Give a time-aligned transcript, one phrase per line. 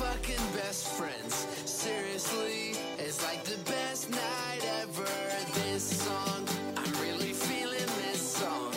[0.00, 1.34] fucking best friends.
[1.66, 5.04] Seriously, it's like the best night ever.
[5.52, 8.72] This song, I'm really feeling this song.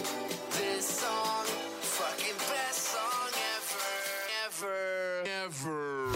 [0.52, 1.46] This song,
[1.80, 6.16] fucking best song ever, ever, ever.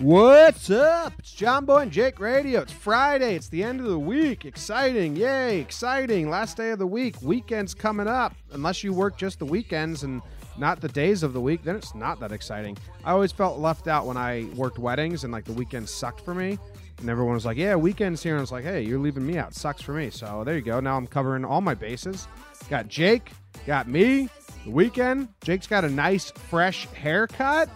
[0.00, 1.12] What's up?
[1.20, 2.62] It's John Boy and Jake Radio.
[2.62, 3.36] It's Friday.
[3.36, 4.44] It's the end of the week.
[4.44, 5.14] Exciting.
[5.14, 6.28] Yay, exciting.
[6.30, 7.14] Last day of the week.
[7.22, 8.34] Weekend's coming up.
[8.50, 10.20] Unless you work just the weekends and
[10.58, 12.76] not the days of the week, then it's not that exciting.
[13.04, 16.34] I always felt left out when I worked weddings and like the weekend sucked for
[16.34, 16.58] me.
[16.98, 18.32] And everyone was like, yeah, weekend's here.
[18.32, 19.54] And I was like, hey, you're leaving me out.
[19.54, 20.10] sucks for me.
[20.10, 20.80] So there you go.
[20.80, 22.26] Now I'm covering all my bases.
[22.70, 23.30] Got Jake,
[23.66, 24.28] got me,
[24.64, 25.28] the weekend.
[25.44, 27.68] Jake's got a nice, fresh haircut.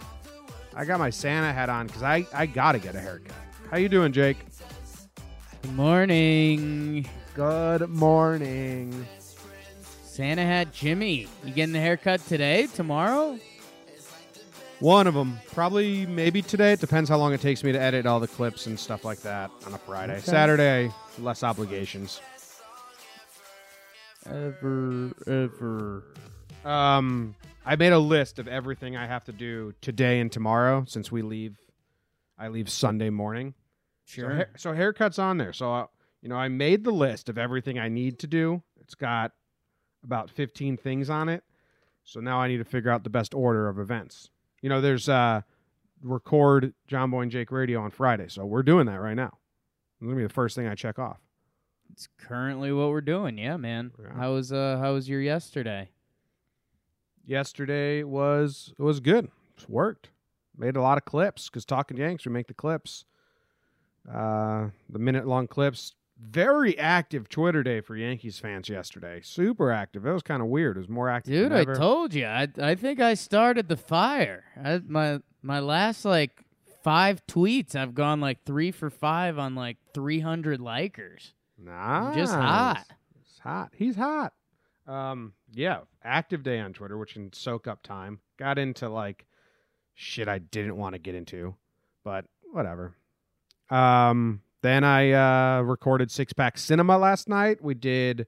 [0.75, 3.35] I got my Santa hat on because I, I gotta get a haircut.
[3.69, 4.37] How you doing, Jake?
[5.61, 7.07] Good morning.
[7.35, 9.05] Good morning.
[10.21, 11.27] Santa hat Jimmy.
[11.43, 12.67] You getting the haircut today?
[12.75, 13.39] Tomorrow?
[14.79, 16.73] One of them, probably maybe today.
[16.73, 19.21] It depends how long it takes me to edit all the clips and stuff like
[19.21, 20.13] that on a Friday.
[20.13, 20.21] Okay.
[20.21, 22.21] Saturday, less obligations.
[24.27, 26.03] Ever, ever.
[26.65, 27.33] Um,
[27.65, 31.23] I made a list of everything I have to do today and tomorrow since we
[31.23, 31.57] leave.
[32.37, 33.55] I leave Sunday morning.
[34.05, 34.45] So, Sure.
[34.55, 35.51] so haircuts on there.
[35.51, 35.87] So uh,
[36.21, 38.61] you know, I made the list of everything I need to do.
[38.79, 39.31] It's got
[40.03, 41.43] about 15 things on it.
[42.03, 44.29] So now I need to figure out the best order of events.
[44.61, 45.41] You know, there's uh
[46.01, 48.25] record John Boy and Jake Radio on Friday.
[48.27, 49.37] So we're doing that right now.
[49.99, 51.19] It's gonna be the first thing I check off.
[51.91, 53.37] It's currently what we're doing.
[53.37, 53.91] Yeah, man.
[54.01, 54.13] Yeah.
[54.15, 55.89] How was uh how was your yesterday?
[57.25, 59.25] Yesterday was it was good.
[59.57, 60.09] It worked.
[60.57, 63.05] Made a lot of clips because talking Yanks, we make the clips.
[64.11, 65.93] Uh, the minute long clips.
[66.23, 69.21] Very active Twitter day for Yankees fans yesterday.
[69.23, 70.05] Super active.
[70.05, 70.77] It was kind of weird.
[70.77, 71.33] It was more active.
[71.33, 72.25] Dude, I told you.
[72.25, 74.43] I I think I started the fire.
[74.63, 76.43] I, my my last like
[76.83, 81.31] five tweets, I've gone like three for five on like three hundred likers.
[81.57, 82.15] Nice.
[82.15, 82.85] just hot.
[83.21, 83.71] It's hot.
[83.75, 84.33] He's hot.
[84.87, 88.19] Um, yeah, active day on Twitter, which can soak up time.
[88.37, 89.25] Got into like
[89.95, 91.55] shit I didn't want to get into,
[92.03, 92.95] but whatever.
[93.69, 97.63] Um, then I uh recorded Six Pack Cinema last night.
[97.63, 98.27] We did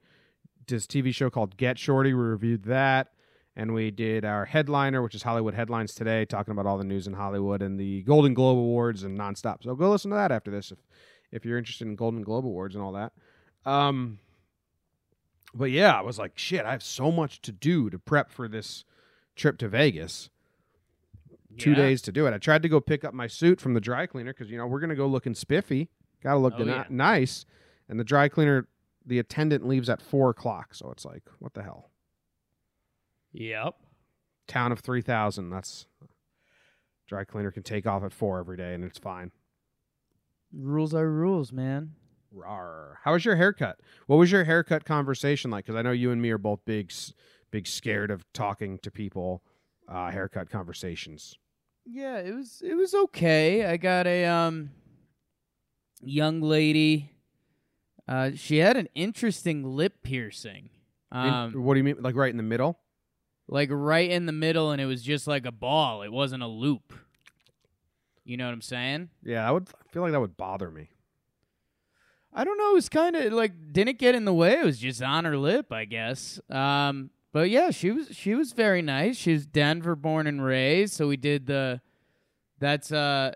[0.67, 2.13] this TV show called Get Shorty.
[2.13, 3.09] We reviewed that.
[3.55, 7.05] And we did our headliner, which is Hollywood Headlines today, talking about all the news
[7.05, 9.63] in Hollywood and the Golden Globe Awards and nonstop.
[9.63, 10.79] So go listen to that after this if
[11.31, 13.13] if you're interested in Golden Globe Awards and all that.
[13.65, 14.19] Um,
[15.53, 18.47] but yeah, I was like, shit, I have so much to do to prep for
[18.47, 18.85] this
[19.35, 20.29] trip to Vegas.
[21.55, 22.33] Two days to do it.
[22.33, 24.65] I tried to go pick up my suit from the dry cleaner because you know
[24.65, 25.89] we're gonna go looking spiffy.
[26.23, 26.85] Got to look Oh, yeah.
[26.89, 27.45] nice.
[27.89, 28.67] And the dry cleaner,
[29.05, 31.89] the attendant leaves at four o'clock, so it's like, what the hell?
[33.33, 33.75] Yep.
[34.47, 35.49] Town of three thousand.
[35.49, 35.85] That's
[37.07, 39.31] dry cleaner can take off at four every day, and it's fine.
[40.53, 41.93] Rules are rules, man.
[42.35, 42.95] Rawr.
[43.03, 43.79] How was your haircut?
[44.07, 45.65] What was your haircut conversation like?
[45.65, 46.91] Because I know you and me are both big,
[47.51, 49.43] big scared of talking to people.
[49.87, 51.37] Uh, haircut conversations.
[51.85, 53.65] Yeah, it was it was okay.
[53.65, 54.71] I got a um
[56.05, 57.11] young lady.
[58.07, 60.69] Uh, she had an interesting lip piercing.
[61.11, 61.97] In- Um, what do you mean?
[61.99, 62.79] Like right in the middle?
[63.49, 66.01] like right in the middle, and it was just like a ball.
[66.01, 66.93] It wasn't a loop.
[68.23, 69.09] You know what I'm saying?
[69.21, 70.89] Yeah, I would I feel like that would bother me.
[72.33, 72.71] I don't know.
[72.71, 74.53] It was kind of like didn't get in the way.
[74.59, 76.39] It was just on her lip, I guess.
[76.49, 79.17] Um, but yeah, she was she was very nice.
[79.17, 81.81] She was Denver born and raised, so we did the.
[82.59, 83.33] That's uh,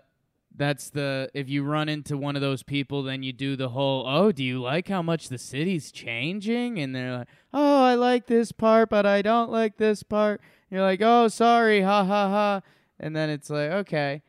[0.58, 4.04] that's the if you run into one of those people, then you do the whole.
[4.06, 6.78] Oh, do you like how much the city's changing?
[6.78, 10.40] And they're like, Oh, I like this part, but I don't like this part.
[10.70, 12.60] you're like, Oh, sorry, ha ha ha.
[13.00, 14.22] And then it's like, okay.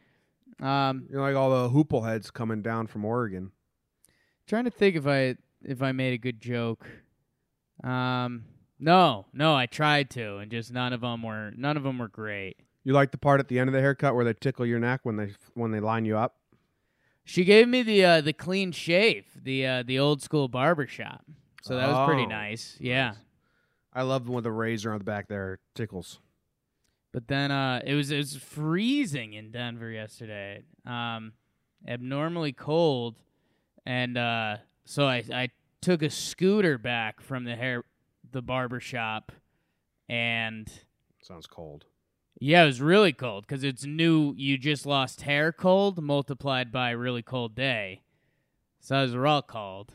[0.61, 3.51] Um, You know, like all the hoople heads coming down from Oregon.
[4.47, 6.85] trying to think if I if I made a good joke.
[7.83, 8.45] Um,
[8.79, 12.07] no, no, I tried to, and just none of them were none of them were
[12.07, 12.57] great.
[12.83, 15.01] You like the part at the end of the haircut where they tickle your neck
[15.03, 16.35] when they when they line you up?
[17.23, 21.25] She gave me the uh, the clean shave, the uh, the old school barber shop.
[21.61, 22.77] So that was pretty Oh, nice.
[22.79, 23.13] Yeah.
[23.93, 26.19] I love with the razor on the back there tickles.
[27.11, 30.63] But then uh, it was it was freezing in Denver yesterday.
[30.85, 31.33] Um,
[31.87, 33.15] abnormally cold,
[33.85, 35.49] and uh, so I I
[35.81, 37.83] took a scooter back from the hair
[38.31, 39.31] the barber shop,
[40.07, 40.71] and
[41.21, 41.85] Sounds cold.
[42.39, 44.33] Yeah, it was really cold because it's new.
[44.37, 48.01] You just lost hair cold multiplied by a really cold day,
[48.79, 49.93] so it was real cold.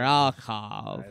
[0.00, 1.04] Real cold.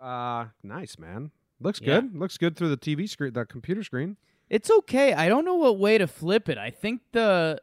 [0.00, 1.30] Uh, nice man.
[1.60, 2.00] Looks Yeah.
[2.00, 2.16] good.
[2.18, 4.16] Looks good through the TV screen, the computer screen.
[4.50, 5.12] It's okay.
[5.14, 6.58] I don't know what way to flip it.
[6.58, 7.60] I think the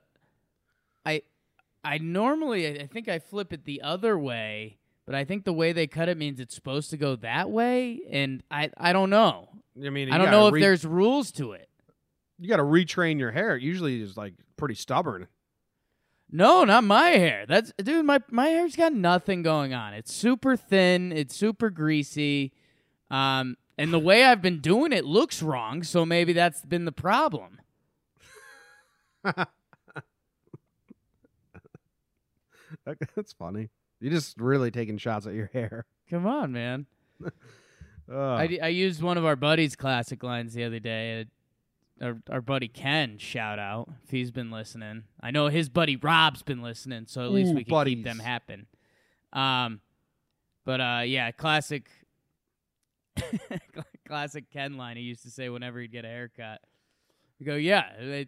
[1.06, 1.24] I
[1.84, 4.78] I normally I think I flip it the other way,
[5.10, 8.00] but I think the way they cut it means it's supposed to go that way
[8.12, 9.50] and I I don't know.
[9.84, 11.68] I mean, I don't know if there's rules to it.
[12.38, 13.56] you got to retrain your hair.
[13.56, 15.26] It usually is like pretty stubborn.
[16.30, 17.46] No, not my hair.
[17.48, 19.96] That's dude, my my hair's got nothing going on.
[19.96, 22.54] It's super thin, it's super greasy.
[23.10, 26.92] Um and the way I've been doing it looks wrong, so maybe that's been the
[26.92, 27.60] problem.
[33.16, 33.70] That's funny.
[34.00, 35.86] You're just really taking shots at your hair.
[36.10, 36.86] Come on, man.
[37.26, 37.32] Ugh.
[38.12, 41.22] I, I used one of our buddies' classic lines the other day.
[41.22, 45.04] Uh, our, our buddy Ken, shout out if he's been listening.
[45.22, 47.96] I know his buddy Rob's been listening, so at least Ooh, we can buddies.
[47.96, 48.68] keep them happen.
[49.34, 49.82] Um,
[50.66, 51.90] but uh, yeah, classic,
[54.08, 54.98] classic Ken line.
[54.98, 56.62] He used to say whenever he'd get a haircut.
[57.40, 57.92] We go, yeah.
[58.00, 58.28] They,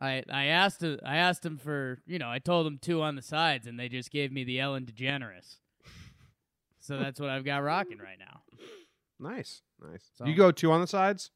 [0.00, 3.22] I I asked I asked him for you know I told him two on the
[3.22, 5.56] sides, and they just gave me the Ellen DeGeneres.
[6.80, 8.42] so that's what I've got rocking right now.
[9.18, 10.10] nice, nice.
[10.16, 11.30] So- You go two on the sides.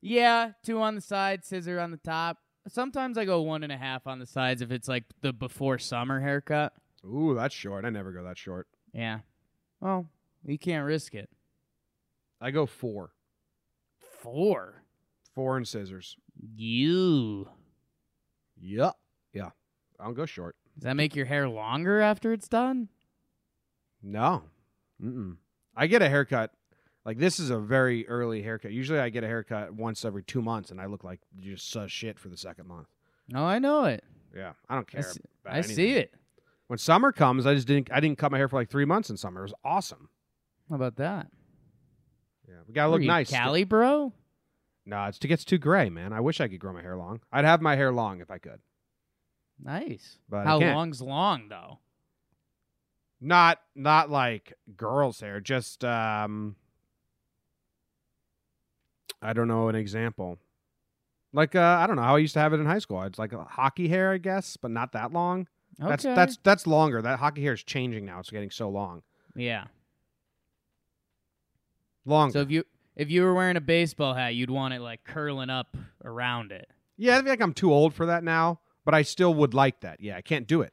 [0.00, 2.38] Yeah, two on the side, scissor on the top.
[2.68, 5.78] Sometimes I go one and a half on the sides if it's like the before
[5.78, 6.72] summer haircut.
[7.04, 7.84] Ooh, that's short.
[7.84, 8.68] I never go that short.
[8.92, 9.20] Yeah.
[9.80, 10.06] Well,
[10.44, 11.28] you can't risk it.
[12.40, 13.10] I go four,
[14.20, 14.82] Four.
[15.36, 16.16] Four and scissors.
[16.56, 17.46] You.
[18.60, 18.90] Yeah.
[20.00, 20.56] I don't go short.
[20.74, 22.88] Does that make your hair longer after it's done?
[24.02, 24.42] No.
[25.02, 25.36] Mm-mm.
[25.76, 26.52] I get a haircut.
[27.04, 28.72] Like this is a very early haircut.
[28.72, 31.90] Usually I get a haircut once every two months, and I look like just such
[31.90, 32.88] shit for the second month.
[33.34, 34.02] Oh, I know it.
[34.34, 35.02] Yeah, I don't I care.
[35.02, 36.12] see, about I see it.
[36.66, 37.90] When summer comes, I just didn't.
[37.92, 39.40] I didn't cut my hair for like three months in summer.
[39.40, 40.08] It was awesome.
[40.68, 41.28] How about that?
[42.48, 43.30] Yeah, we gotta look you, nice.
[43.30, 44.12] Cali, bro?
[44.88, 46.12] No, it's, it gets too gray, man.
[46.12, 47.20] I wish I could grow my hair long.
[47.32, 48.60] I'd have my hair long if I could,
[49.62, 50.18] Nice.
[50.28, 51.80] but How long's long though?
[53.20, 55.40] Not not like girls' hair.
[55.40, 56.54] Just um,
[59.22, 60.38] I don't know an example.
[61.32, 63.02] Like uh, I don't know how I used to have it in high school.
[63.02, 65.48] It's like a hockey hair, I guess, but not that long.
[65.80, 65.88] Okay.
[65.88, 67.02] That's that's that's longer.
[67.02, 68.20] That hockey hair is changing now.
[68.20, 69.02] It's getting so long.
[69.34, 69.64] yeah.
[72.04, 72.32] Longer.
[72.34, 72.62] So if you
[72.96, 76.68] if you were wearing a baseball hat, you'd want it like curling up around it.
[76.96, 79.80] yeah, I feel like I'm too old for that now, but I still would like
[79.80, 80.00] that.
[80.00, 80.72] Yeah, I can't do it.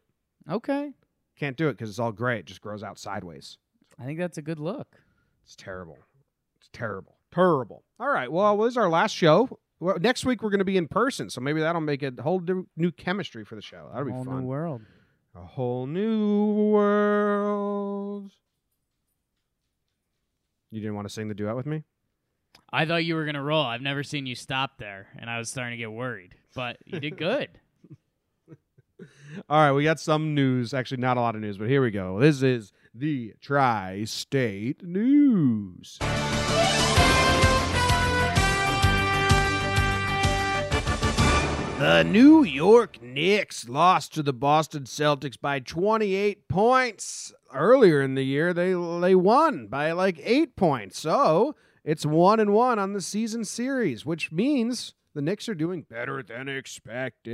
[0.49, 0.91] Okay.
[1.37, 2.39] Can't do it because it's all gray.
[2.39, 3.57] It just grows out sideways.
[3.99, 4.87] I think that's a good look.
[5.43, 5.97] It's terrible.
[6.57, 7.17] It's terrible.
[7.33, 7.83] Terrible.
[7.99, 8.31] All right.
[8.31, 9.59] Well, this is our last show.
[9.79, 12.41] Well, next week we're going to be in person, so maybe that'll make a whole
[12.77, 13.89] new, chemistry for the show.
[13.91, 14.21] That'll be fun.
[14.21, 14.41] A Whole fun.
[14.43, 14.81] new world.
[15.35, 18.31] a whole new world.
[20.71, 21.83] You didn't want to sing the duet with me?
[22.71, 23.65] I thought you were gonna roll.
[23.65, 26.35] I've never seen you stop there, and I was starting to get worried.
[26.55, 27.49] But you did good.
[29.49, 30.73] All right, we got some news.
[30.73, 32.19] Actually, not a lot of news, but here we go.
[32.19, 35.99] This is the Tri State News.
[41.83, 47.33] The New York Knicks lost to the Boston Celtics by 28 points.
[47.53, 50.97] Earlier in the year, they they won by like eight points.
[50.97, 55.85] So it's one and one on the season series, which means the Knicks are doing
[55.89, 57.33] better than expected.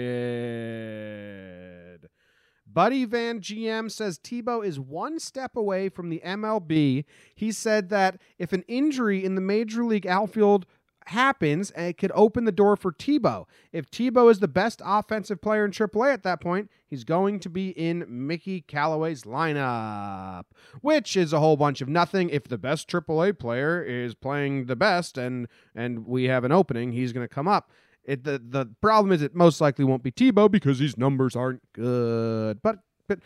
[2.72, 7.06] Buddy Van GM says Tebow is one step away from the MLB.
[7.34, 10.68] He said that if an injury in the major league outfield
[11.08, 13.46] happens, it could open the door for Tebow.
[13.72, 17.50] If Tebow is the best offensive player in AAA at that point, he's going to
[17.50, 20.46] be in Mickey Callaway's lineup,
[20.82, 22.30] which is a whole bunch of nothing.
[22.30, 26.92] If the best AAA player is playing the best and and we have an opening,
[26.92, 27.72] he's going to come up.
[28.04, 31.62] It, the the problem is it most likely won't be Tebow because these numbers aren't
[31.74, 32.62] good.
[32.62, 33.20] But but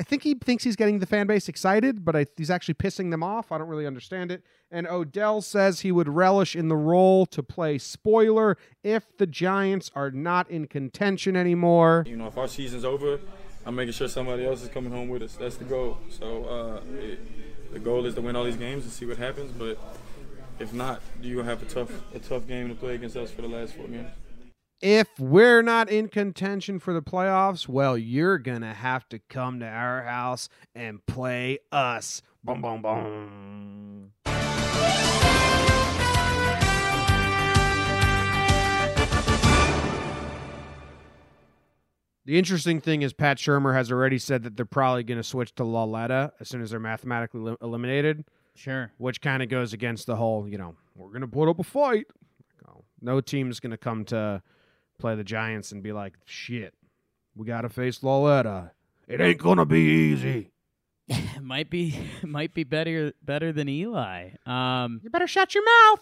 [0.00, 3.10] I think he thinks he's getting the fan base excited, but I, he's actually pissing
[3.10, 3.52] them off.
[3.52, 4.42] I don't really understand it.
[4.70, 9.90] And Odell says he would relish in the role to play spoiler if the Giants
[9.94, 12.04] are not in contention anymore.
[12.06, 13.20] You know, if our season's over,
[13.66, 15.36] I'm making sure somebody else is coming home with us.
[15.36, 15.98] That's the goal.
[16.08, 19.52] So uh, it, the goal is to win all these games and see what happens.
[19.52, 19.78] But
[20.58, 23.42] if not, you're gonna have a tough a tough game to play against us for
[23.42, 24.08] the last four games.
[24.80, 29.60] If we're not in contention for the playoffs, well, you're going to have to come
[29.60, 32.22] to our house and play us.
[32.42, 34.12] Boom, boom, boom.
[42.26, 45.54] The interesting thing is Pat Shurmur has already said that they're probably going to switch
[45.56, 48.92] to Lauletta as soon as they're mathematically li- eliminated, Sure.
[48.98, 51.64] which kind of goes against the whole, you know, we're going to put up a
[51.64, 52.06] fight.
[52.68, 54.42] Oh, No team's going to come to
[55.00, 56.74] play the Giants and be like, shit,
[57.34, 58.72] we got to face Lauletta.
[59.08, 60.50] It ain't going to be easy.
[61.08, 64.30] It might be might be better better than Eli.
[64.46, 66.00] Um, You better shut your mouth.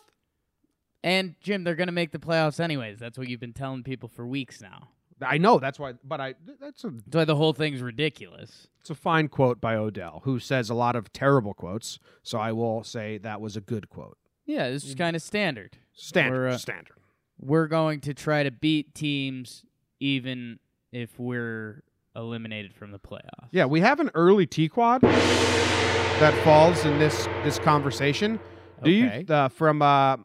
[1.02, 2.98] and Jim, they're gonna make the playoffs anyways.
[2.98, 4.88] That's what you've been telling people for weeks now.
[5.22, 8.68] I know that's why, but I that's a That's why the whole thing's ridiculous.
[8.80, 11.98] it's a fine quote by Odell, who says a lot of terrible quotes.
[12.22, 14.18] So I will say that was a good quote.
[14.44, 15.78] Yeah, this is kind of standard.
[15.94, 16.97] Standard, We're, uh, standard.
[17.40, 19.64] We're going to try to beat teams
[20.00, 20.58] even
[20.92, 21.82] if we're
[22.16, 23.48] eliminated from the playoffs.
[23.52, 28.40] Yeah, we have an early T quad that falls in this this conversation.
[28.82, 29.24] Do Okay.
[29.28, 30.16] you uh, from uh,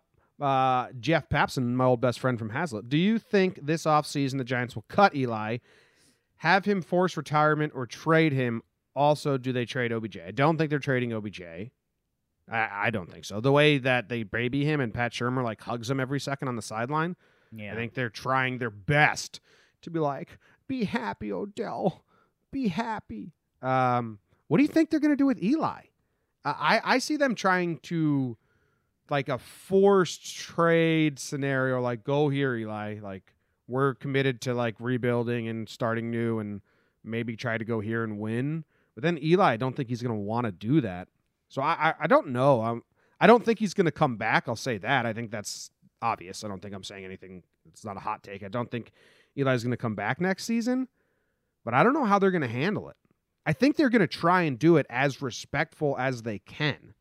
[0.41, 2.89] uh, Jeff Papson, my old best friend from Hazlet?
[2.89, 5.57] Do you think this offseason the Giants will cut Eli,
[6.37, 8.61] have him force retirement, or trade him?
[8.95, 10.19] Also, do they trade OBJ?
[10.27, 11.41] I don't think they're trading OBJ.
[12.51, 13.39] I, I don't think so.
[13.39, 16.55] The way that they baby him and Pat Shurmur like hugs him every second on
[16.55, 17.15] the sideline,
[17.51, 17.73] Yeah.
[17.73, 19.39] I think they're trying their best
[19.83, 22.03] to be like, "Be happy, Odell.
[22.51, 25.81] Be happy." Um, what do you think they're going to do with Eli?
[26.45, 28.37] I I see them trying to
[29.09, 32.99] like a forced trade scenario, like go here, Eli.
[33.01, 33.33] Like
[33.67, 36.61] we're committed to like rebuilding and starting new, and
[37.03, 38.65] maybe try to go here and win.
[38.95, 41.07] But then Eli, I don't think he's going to want to do that.
[41.53, 42.61] So I, I I don't know.
[42.61, 42.81] I'm
[43.21, 44.45] I don't think he's going to come back.
[44.47, 45.05] I'll say that.
[45.05, 45.69] I think that's
[46.01, 46.43] obvious.
[46.43, 47.43] I don't think I'm saying anything.
[47.67, 48.41] It's not a hot take.
[48.41, 48.91] I don't think
[49.37, 50.87] Eli's going to come back next season,
[51.63, 52.95] but I don't know how they're going to handle it.
[53.45, 56.95] I think they're going to try and do it as respectful as they can.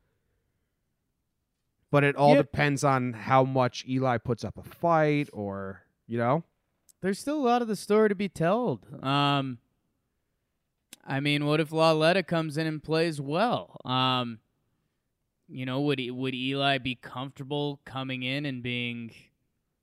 [1.91, 6.45] But it all depends on how much Eli puts up a fight or, you know?
[7.01, 8.87] There's still a lot of the story to be told.
[9.03, 9.59] Um,
[11.07, 13.81] I mean, what if Lauletta comes in and plays well?
[13.85, 14.39] Um,
[15.53, 19.13] you know, would would Eli be comfortable coming in and being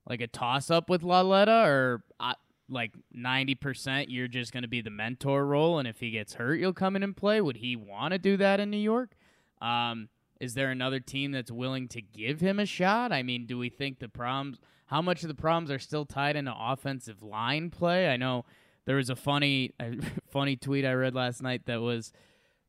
[0.08, 2.34] like a toss up with Lauletta, or uh,
[2.68, 6.34] like ninety percent you're just going to be the mentor role, and if he gets
[6.34, 7.40] hurt, you'll come in and play?
[7.40, 9.16] Would he want to do that in New York?
[9.62, 10.10] Um,
[10.40, 13.12] is there another team that's willing to give him a shot?
[13.12, 14.60] I mean, do we think the problems?
[14.86, 18.10] How much of the problems are still tied into offensive line play?
[18.10, 18.46] I know
[18.86, 19.98] there was a funny, a
[20.32, 22.12] funny tweet I read last night that was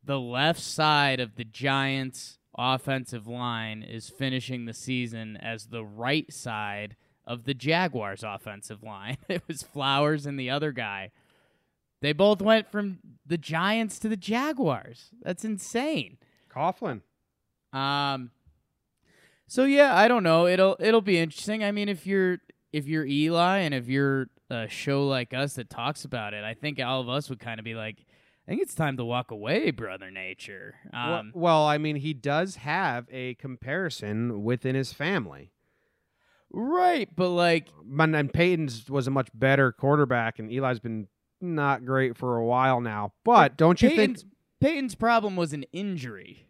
[0.04, 6.32] the left side of the Giants' offensive line is finishing the season as the right
[6.32, 9.16] side of the Jaguars' offensive line.
[9.28, 11.10] It was Flowers and the other guy.
[12.02, 15.10] They both went from the Giants to the Jaguars.
[15.22, 16.16] That's insane.
[16.52, 17.02] Coughlin.
[17.72, 18.30] Um
[19.46, 20.46] so yeah, I don't know.
[20.46, 21.64] It'll it'll be interesting.
[21.64, 22.38] I mean, if you're
[22.72, 26.54] if you're Eli and if you're a show like us that talks about it, I
[26.54, 28.04] think all of us would kind of be like,
[28.50, 30.74] I think it's time to walk away, brother nature.
[30.92, 35.52] Well- Um well, I mean, he does have a comparison within his family.
[36.52, 41.06] right, but like Man, and Peyton's was a much better quarterback, and Eli's been
[41.40, 43.12] not great for a while now.
[43.24, 44.32] But don't you Peyton's, think?
[44.60, 46.44] Peyton's problem was an injury.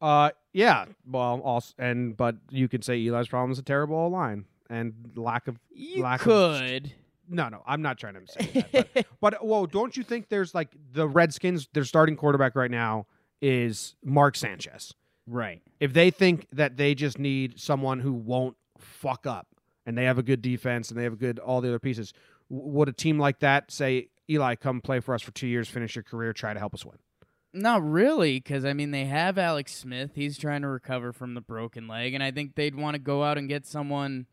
[0.00, 0.84] Uh, yeah.
[1.04, 5.48] Well, also, and but you could say Eli's problem is a terrible line and lack
[5.48, 5.58] of.
[5.74, 6.92] You Lack of- could.
[7.28, 8.92] No, no, I'm not trying to say that.
[8.94, 11.68] But, but whoa, don't you think there's like the Redskins?
[11.72, 13.06] Their starting quarterback right now
[13.42, 14.94] is Mark Sanchez.
[15.26, 15.60] right.
[15.80, 19.48] if they think that they just need someone who won't fuck up
[19.84, 22.12] and they have a good defense and they have a good all the other pieces,
[22.48, 25.94] would a team like that say, Eli, come play for us for two years, finish
[25.94, 26.96] your career, try to help us win?
[27.52, 30.12] Not really, because I mean they have Alex Smith.
[30.14, 33.22] He's trying to recover from the broken leg, and I think they'd want to go
[33.24, 34.26] out and get someone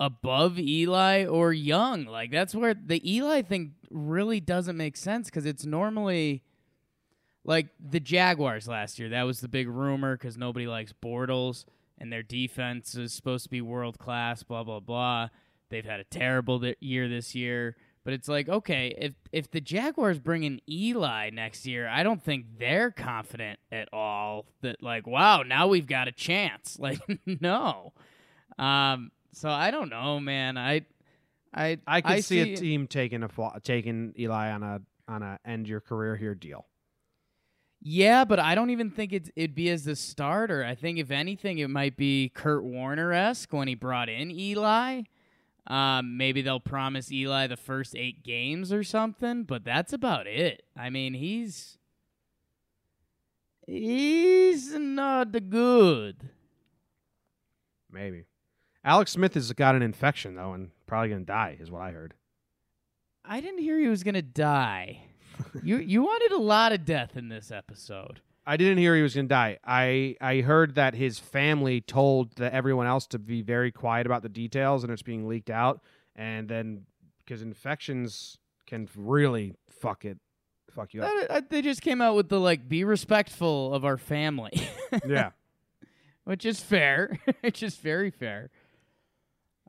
[0.00, 2.06] above Eli or Young.
[2.06, 6.42] Like that's where the Eli thing really doesn't make sense because it's normally
[7.44, 9.10] like the Jaguars last year.
[9.10, 11.66] That was the big rumor because nobody likes Bortles,
[11.98, 14.42] and their defense is supposed to be world class.
[14.42, 15.28] Blah blah blah.
[15.68, 17.76] They've had a terrible year this year.
[18.02, 22.22] But it's like, okay, if if the Jaguars bring in Eli next year, I don't
[22.22, 26.78] think they're confident at all that like, wow, now we've got a chance.
[26.80, 27.92] Like, no.
[28.58, 30.56] Um, so I don't know, man.
[30.56, 30.82] I
[31.52, 33.28] I I could see, see a team taking a
[33.62, 36.66] taking Eli on a on a end your career here deal.
[37.82, 40.62] Yeah, but I don't even think it's, it'd be as the starter.
[40.62, 45.02] I think if anything, it might be Kurt Warner esque when he brought in Eli.
[45.66, 50.62] Um, maybe they'll promise Eli the first eight games or something, but that's about it.
[50.76, 51.78] I mean, he's
[53.66, 56.30] he's not good.
[57.90, 58.24] Maybe.
[58.84, 62.14] Alex Smith has got an infection though, and probably gonna die, is what I heard.
[63.24, 65.02] I didn't hear he was gonna die.
[65.62, 68.20] you you wanted a lot of death in this episode.
[68.46, 69.58] I didn't hear he was going to die.
[69.64, 74.22] I I heard that his family told the, everyone else to be very quiet about
[74.22, 75.82] the details, and it's being leaked out.
[76.16, 76.86] And then
[77.18, 80.18] because infections can really fuck it,
[80.74, 81.10] fuck you up.
[81.10, 84.68] I- uh, they just came out with the like, be respectful of our family,
[85.06, 85.30] yeah.
[86.24, 87.18] which is fair.
[87.42, 88.50] which is very fair.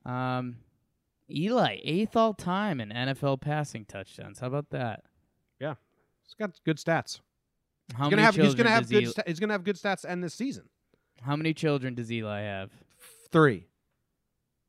[0.05, 0.57] Um,
[1.29, 4.39] Eli eighth all time in NFL passing touchdowns.
[4.39, 5.03] How about that?
[5.59, 5.75] Yeah,
[6.23, 7.19] he's got good stats.
[7.93, 9.75] How He's gonna many have he's gonna have good Eli- sta- he's gonna have good
[9.75, 10.69] stats to end this season.
[11.21, 12.71] How many children does Eli have?
[13.31, 13.67] Three.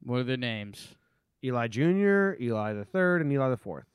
[0.03, 0.97] What are their names?
[1.45, 3.87] Eli Jr., Eli the third, and Eli the fourth.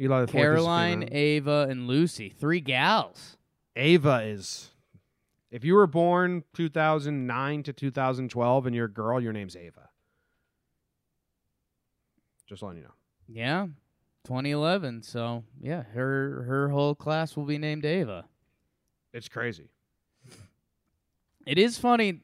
[0.00, 0.42] Eli the fourth.
[0.42, 1.16] Caroline, female.
[1.16, 2.28] Ava, and Lucy.
[2.30, 3.36] Three gals.
[3.76, 4.70] Ava is.
[5.50, 9.87] If you were born 2009 to 2012 and you're a girl, your name's Ava.
[12.48, 12.94] Just letting you know.
[13.28, 13.66] Yeah,
[14.24, 15.02] 2011.
[15.02, 18.24] So yeah, her her whole class will be named Ava.
[19.12, 19.68] It's crazy.
[21.46, 22.20] It is funny.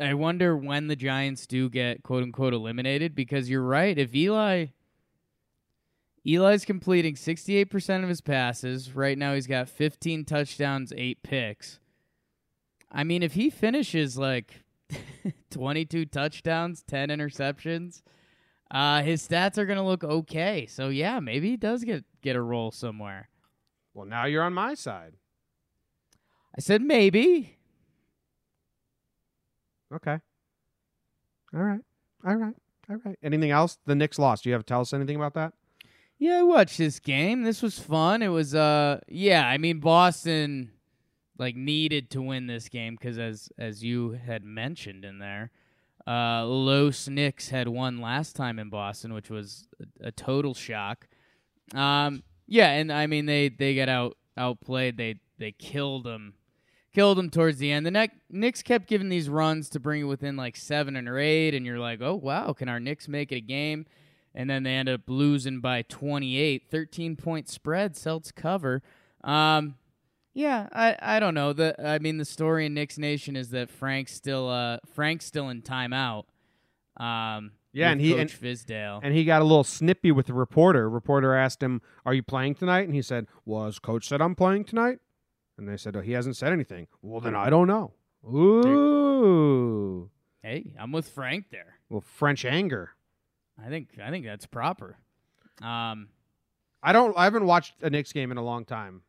[0.00, 3.96] I wonder when the Giants do get quote unquote eliminated because you're right.
[3.96, 4.66] If Eli
[6.26, 11.78] Eli's completing 68% of his passes, right now he's got 15 touchdowns, 8 picks.
[12.92, 14.62] I mean, if he finishes like
[15.50, 18.02] 22 touchdowns, 10 interceptions,
[18.70, 20.66] uh, his stats are going to look okay.
[20.66, 23.28] So yeah, maybe he does get get a role somewhere.
[23.94, 25.14] Well, now you're on my side.
[26.56, 27.56] I said maybe.
[29.92, 30.18] Okay.
[31.52, 31.80] All right.
[32.24, 32.54] All right.
[32.88, 33.18] All right.
[33.22, 33.78] Anything else?
[33.86, 34.44] The Knicks lost.
[34.44, 35.52] Do you have to tell us anything about that?
[36.18, 37.42] Yeah, I watched this game.
[37.42, 38.22] This was fun.
[38.22, 40.72] It was uh yeah, I mean Boston
[41.38, 45.50] like needed to win this game cuz as as you had mentioned in there,
[46.06, 51.08] uh Los Knicks had won last time in Boston, which was a, a total shock.
[51.74, 54.96] Um yeah, and I mean they they got out outplayed.
[54.96, 56.34] They they killed them.
[56.92, 57.86] Killed them towards the end.
[57.86, 61.54] The Knick- Knicks kept giving these runs to bring it within like 7 or 8
[61.54, 63.86] and you're like, "Oh, wow, can our Knicks make it a game?"
[64.34, 68.82] and then they end up losing by 28 13 point spread celts cover
[69.24, 69.74] um
[70.32, 73.68] yeah i i don't know the i mean the story in Knicks nation is that
[73.70, 76.24] frank's still uh frank's still in timeout
[76.96, 79.00] um Yeah, and he- Coach and- Fizdale.
[79.02, 80.90] And he got a little snippy with the reporter.
[80.90, 84.64] Reporter asked him, "Are you playing tonight?" And he said, "Was coach said I'm playing
[84.64, 84.98] tonight?"
[85.56, 87.92] And they said, oh, "He hasn't said anything." Well, then I don't know.
[88.26, 90.10] Ooh.
[90.42, 92.90] hey i'm with frank there Well, French anger.
[93.62, 94.98] i think i think that's proper
[95.62, 96.08] um
[96.82, 97.14] I don't.
[97.16, 99.02] I haven't watched a Knicks game in a long time,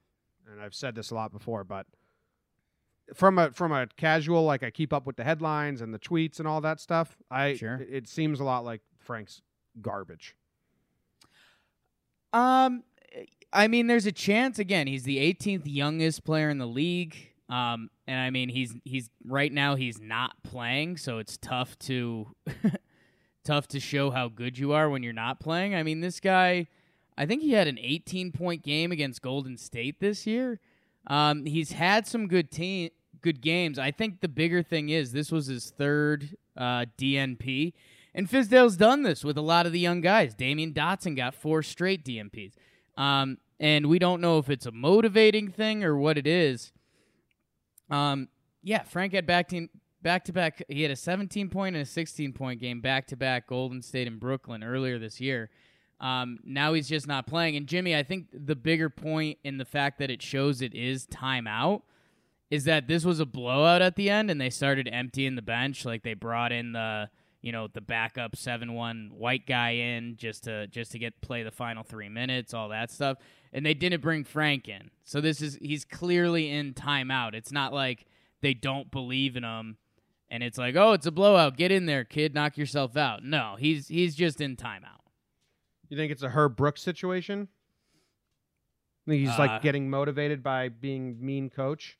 [0.51, 1.63] and I've said this a lot before.
[1.63, 1.85] But
[3.13, 6.39] from a from a casual, like I keep up with the headlines and the tweets
[6.39, 7.17] and all that stuff.
[7.29, 7.75] I Sure.
[7.75, 9.41] it, it seems a lot like Frank's
[9.81, 10.35] garbage.
[12.33, 12.83] Um,
[13.53, 14.59] I mean, there's a chance.
[14.59, 17.15] Again, he's the 18th youngest player in the league.
[17.49, 22.27] Um, and I mean, he's he's right now he's not playing, so it's tough to
[23.43, 25.75] tough to show how good you are when you're not playing.
[25.75, 26.67] I mean, this guy,
[27.17, 30.59] I think he had an 18 point game against Golden State this year.
[31.07, 33.77] Um, he's had some good team good games.
[33.79, 37.73] I think the bigger thing is this was his third uh, DNP.
[38.13, 40.35] And Fizdale's done this with a lot of the young guys.
[40.35, 42.53] Damyean Dotson got four straight DNPs.
[42.97, 46.73] Um, and we don't know if it's a motivating thing or what it is.
[47.89, 48.27] Um,
[48.63, 49.67] yeah, Frank had back to
[50.01, 50.63] back to back.
[50.67, 54.07] He had a 17 point and a 16 point game back to back Golden State
[54.07, 55.49] and Brooklyn earlier this year.
[56.01, 57.55] Um, now he's just not playing.
[57.55, 61.05] And Jimmy, I think the bigger point in the fact that it shows it is
[61.05, 61.83] timeout
[62.49, 65.85] is that this was a blowout at the end and they started emptying the bench.
[65.85, 67.09] Like they brought in the
[67.41, 71.43] you know the backup seven one white guy in just to just to get play
[71.43, 73.19] the final three minutes, all that stuff.
[73.53, 74.89] And they didn't bring Frank in.
[75.03, 77.35] So this is he's clearly in timeout.
[77.35, 78.07] It's not like
[78.41, 79.77] they don't believe in him
[80.31, 81.57] and it's like, oh, it's a blowout.
[81.57, 83.23] Get in there, kid, knock yourself out.
[83.23, 85.00] No, he's he's just in timeout.
[85.91, 87.49] You think it's a Herb Brooks situation?
[89.05, 91.97] Think he's Uh, like getting motivated by being mean coach.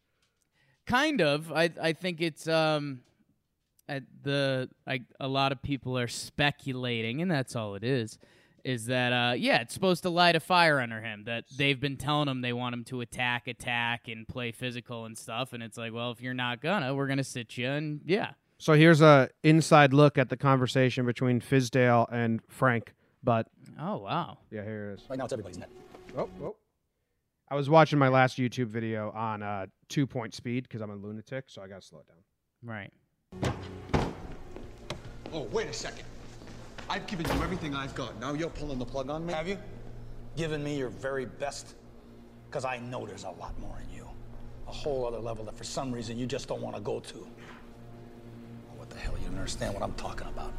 [0.85, 1.51] Kind of.
[1.51, 3.01] I I think it's um
[3.89, 8.17] at the I, a lot of people are speculating, and that's all it is.
[8.63, 11.97] Is that uh yeah, it's supposed to light a fire under him that they've been
[11.97, 15.77] telling him they want him to attack, attack, and play physical and stuff, and it's
[15.77, 19.29] like, well, if you're not gonna, we're gonna sit you, and yeah, So here's a
[19.43, 22.93] inside look at the conversation between Fizdale and Frank.
[23.23, 23.47] But
[23.79, 25.05] oh wow, yeah, here it is.
[25.09, 25.69] Right now, it's everybody's net.
[26.17, 26.55] Oh, oh.
[27.49, 30.95] I was watching my last YouTube video on uh, two point speed because I'm a
[30.95, 32.17] lunatic, so I got to slow it down.
[32.63, 32.91] right.
[35.33, 36.05] Oh, wait a second.
[36.89, 38.19] I've given you everything I've got.
[38.19, 39.33] Now you're pulling the plug on me?
[39.33, 39.57] Have you?
[40.35, 41.75] Given me your very best?
[42.49, 44.07] Because I know there's a lot more in you.
[44.67, 47.27] a whole other level that for some reason you just don't want to go to.
[48.77, 49.13] What the hell?
[49.19, 50.53] You don't understand what I'm talking about.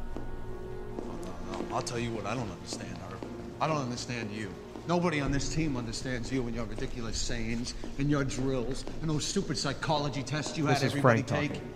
[1.51, 3.19] No, I'll tell you what I don't understand, Herb.
[3.61, 4.49] I don't understand you.
[4.87, 9.23] Nobody on this team understands you and your ridiculous sayings and your drills and those
[9.25, 11.53] stupid psychology tests you This had everybody Frank take.
[11.53, 11.73] talking.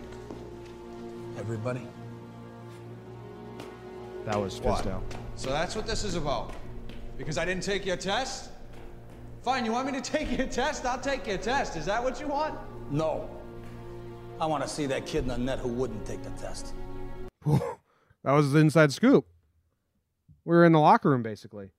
[1.40, 1.88] Everybody?
[4.26, 4.84] That was What?
[4.84, 5.02] Fizdale.
[5.36, 6.52] So that's what this is about.
[7.18, 8.50] Because I didn't take your test?
[9.42, 10.86] Fine, you want me to take your test?
[10.86, 11.78] I'll take your test.
[11.78, 12.60] Is that what you want?
[12.92, 13.30] No.
[14.42, 16.74] I want to see that kid in the net who wouldn't take the test.
[18.24, 19.26] That was the inside scoop.
[20.48, 21.72] We were in the locker room basically.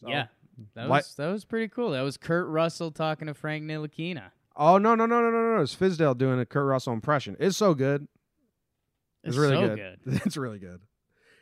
[0.00, 0.28] So- Yeah,
[0.74, 1.90] that What- was that was pretty cool.
[1.90, 4.30] That was Kurt Russell talking to Frank Ntilikina.
[4.54, 5.62] Oh no no no no no no!
[5.62, 7.36] It's Fizdale doing a Kurt Russell impression.
[7.40, 8.06] It's so good.
[9.24, 9.98] It's, It's really so good.
[10.26, 10.82] it's really good.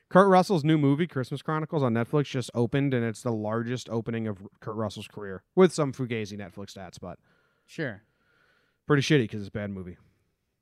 [0.09, 4.27] Kurt Russell's new movie, Christmas Chronicles, on Netflix just opened, and it's the largest opening
[4.27, 7.19] of Kurt Russell's career, with some fugazi Netflix stats, but
[7.67, 8.03] Sure.
[8.87, 9.97] pretty shitty because it's a bad movie.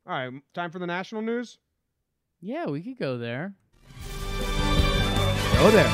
[0.07, 1.59] All right, time for the national news.
[2.41, 3.55] Yeah, we could go there.
[5.59, 5.91] Go there.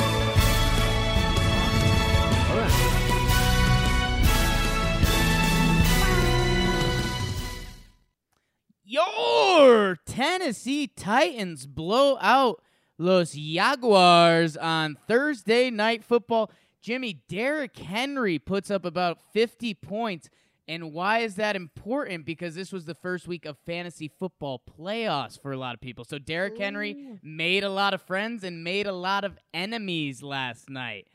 [8.85, 12.63] Your Tennessee Titans blow out
[12.99, 16.51] Los Jaguars on Thursday night football.
[16.83, 20.29] Jimmy Derrick Henry puts up about 50 points.
[20.67, 22.25] And why is that important?
[22.25, 26.05] Because this was the first week of fantasy football playoffs for a lot of people.
[26.05, 30.71] So Derrick Henry made a lot of friends and made a lot of enemies last
[30.71, 31.07] night.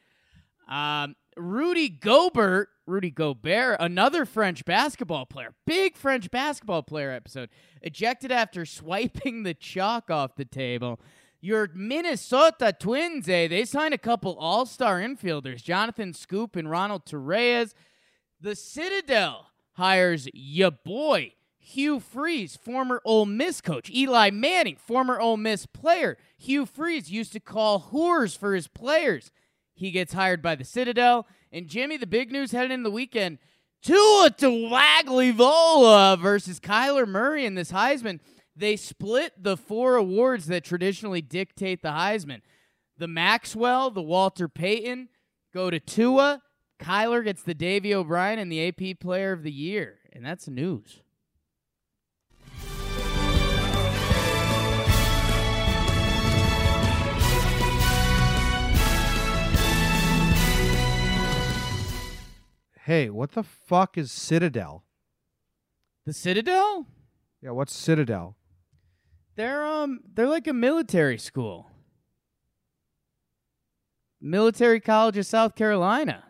[0.70, 7.50] Um, Rudy Gobert, Rudy Gobert, another French basketball player, big French basketball player episode,
[7.82, 11.00] ejected after swiping the chalk off the table.
[11.42, 13.48] Your Minnesota Twins, eh?
[13.48, 17.74] They signed a couple all star infielders, Jonathan Schoop and Ronald Torreyes.
[18.42, 23.90] The Citadel hires ya boy, Hugh Freeze, former Ole Miss coach.
[23.90, 26.18] Eli Manning, former Ole Miss player.
[26.38, 29.32] Hugh Freeze used to call whores for his players.
[29.74, 31.28] He gets hired by the Citadel.
[31.52, 33.40] And Jimmy, the big news headed in the weekend
[33.82, 38.20] Tua Tagovailoa versus Kyler Murray in this Heisman.
[38.56, 42.42] They split the four awards that traditionally dictate the Heisman.
[42.98, 45.10] The Maxwell, the Walter Payton
[45.54, 46.42] go to Tua.
[46.80, 50.00] Kyler gets the Davy O'Brien and the AP Player of the Year.
[50.14, 51.02] And that's news.
[62.86, 64.84] Hey, what the fuck is Citadel?
[66.08, 66.88] The Citadel?
[67.40, 68.36] Yeah, what's Citadel?
[69.36, 71.70] They're um they're like a military school.
[74.20, 76.29] Military College of South Carolina.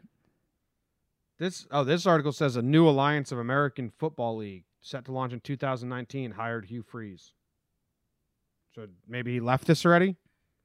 [1.39, 5.31] This oh, this article says a new alliance of American Football League set to launch
[5.31, 7.31] in 2019 hired Hugh Freeze.
[8.75, 10.17] So maybe he left this already.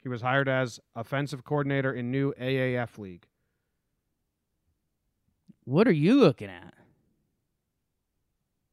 [0.03, 3.27] He was hired as offensive coordinator in new AAF league.
[5.65, 6.75] What are you looking at?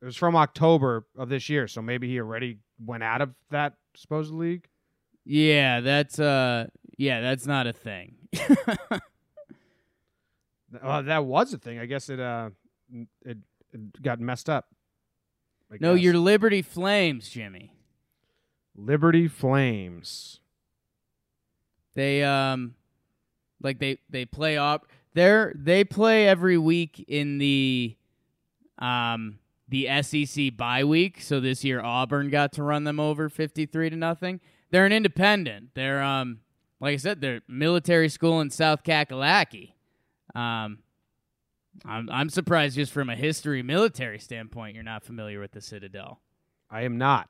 [0.02, 3.76] It was from October of this year, so maybe he already went out of that
[3.96, 4.68] supposed league.
[5.24, 8.16] Yeah, that's uh yeah, that's not a thing.
[10.81, 11.79] Uh, that was a thing.
[11.79, 12.49] I guess it uh
[13.25, 13.38] it,
[13.73, 14.67] it got messed up.
[15.71, 16.03] I no, guess.
[16.03, 17.73] your Liberty Flames, Jimmy.
[18.75, 20.39] Liberty Flames.
[21.93, 22.75] They um
[23.62, 27.95] like they they play up they're they play every week in the
[28.79, 31.21] um the SEC bye week.
[31.21, 34.39] So this year Auburn got to run them over 53 to nothing.
[34.69, 35.71] They're an independent.
[35.73, 36.39] They're um
[36.79, 39.73] like I said they're military school in South Kakalaki.
[40.36, 40.80] Um
[41.86, 46.22] I'm I'm surprised just from a history military standpoint you're not familiar with the Citadel.
[46.70, 47.30] I am not.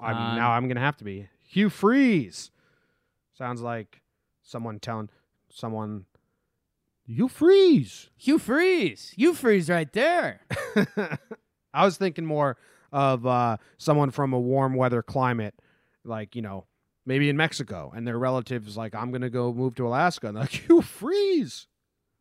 [0.00, 1.28] I'm Um, now I'm gonna have to be.
[1.42, 2.50] Hugh Freeze.
[3.36, 4.02] Sounds like
[4.42, 5.08] someone telling
[5.50, 6.06] someone
[7.06, 8.10] You freeze.
[8.16, 9.12] Hugh Freeze.
[9.16, 10.40] Hugh Freeze right there.
[11.74, 12.56] I was thinking more
[12.92, 15.54] of uh, someone from a warm weather climate,
[16.04, 16.66] like, you know,
[17.06, 20.44] maybe in Mexico, and their relatives like, I'm gonna go move to Alaska, and they're
[20.44, 21.66] like, You freeze.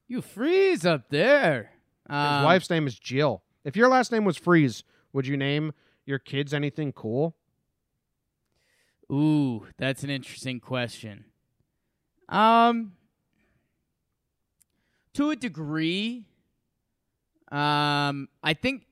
[0.07, 1.71] You freeze up there.
[2.09, 3.43] His Um, wife's name is Jill.
[3.63, 5.71] If your last name was Freeze, would you name
[6.05, 7.35] your kids anything cool?
[9.11, 11.25] Ooh, that's an interesting question.
[12.27, 12.93] Um,
[15.13, 16.25] to a degree,
[17.51, 18.85] um, I think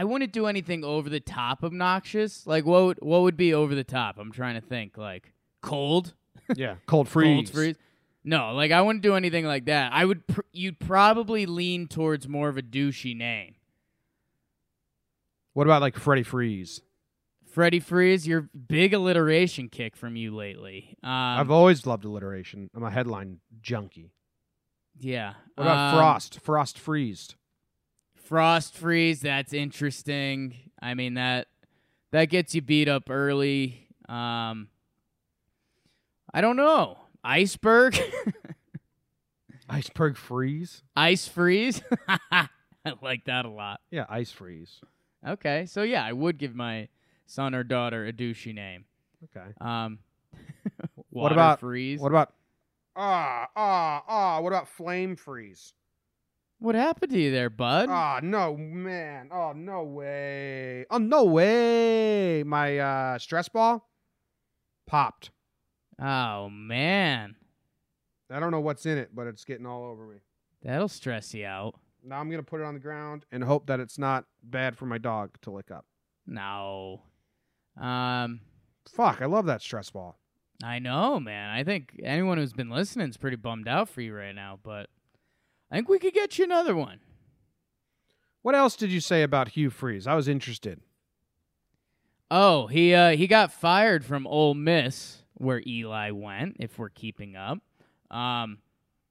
[0.00, 2.46] I wouldn't do anything over the top obnoxious.
[2.46, 4.18] Like what would, what would be over the top?
[4.18, 4.96] I'm trying to think.
[4.96, 5.32] Like
[5.62, 6.14] cold,
[6.56, 7.48] yeah, cold freeze.
[7.50, 7.76] cold freeze.
[8.24, 9.92] No, like I wouldn't do anything like that.
[9.92, 10.26] I would.
[10.26, 13.54] Pr- you'd probably lean towards more of a douchey name.
[15.54, 16.80] What about like Freddy Freeze?
[17.50, 20.96] Freddie Freeze, your big alliteration kick from you lately.
[21.02, 22.70] Um, I've always loved alliteration.
[22.74, 24.12] I'm a headline junkie.
[25.00, 25.32] yeah.
[25.56, 26.40] What about Um, Frost?
[26.40, 27.34] Frost freezed.
[28.28, 30.54] Frost freeze, that's interesting.
[30.82, 31.48] I mean that
[32.10, 33.88] that gets you beat up early.
[34.06, 34.68] Um
[36.34, 36.98] I don't know.
[37.24, 37.98] Iceberg?
[39.70, 40.82] Iceberg freeze.
[40.94, 41.80] Ice freeze?
[42.30, 42.48] I
[43.00, 43.80] like that a lot.
[43.90, 44.82] Yeah, ice freeze.
[45.26, 45.64] Okay.
[45.64, 46.88] So yeah, I would give my
[47.24, 48.84] son or daughter a douchey name.
[49.24, 49.54] Okay.
[49.58, 50.00] Um
[51.08, 51.98] What about freeze?
[51.98, 52.34] What about
[52.94, 54.40] ah ah ah?
[54.40, 55.72] What about flame freeze?
[56.60, 57.88] What happened to you there, bud?
[57.88, 59.30] Ah, no man.
[59.32, 60.86] Oh no way.
[60.90, 62.42] Oh no way.
[62.44, 63.88] My uh stress ball
[64.86, 65.30] popped.
[66.00, 67.36] oh man.
[68.30, 70.16] I don't know what's in it, but it's getting all over me.
[70.62, 71.76] That'll stress you out.
[72.02, 74.86] Now I'm gonna put it on the ground and hope that it's not bad for
[74.86, 75.86] my dog to lick up.
[76.26, 77.02] No.
[77.80, 78.40] Um
[78.92, 80.18] Fuck, I love that stress ball.
[80.64, 81.50] I know, man.
[81.50, 84.88] I think anyone who's been listening is pretty bummed out for you right now, but
[85.70, 87.00] I think we could get you another one.
[88.42, 90.06] What else did you say about Hugh Freeze?
[90.06, 90.80] I was interested.
[92.30, 97.36] Oh, he uh he got fired from Ole Miss where Eli went, if we're keeping
[97.36, 97.58] up.
[98.10, 98.58] Um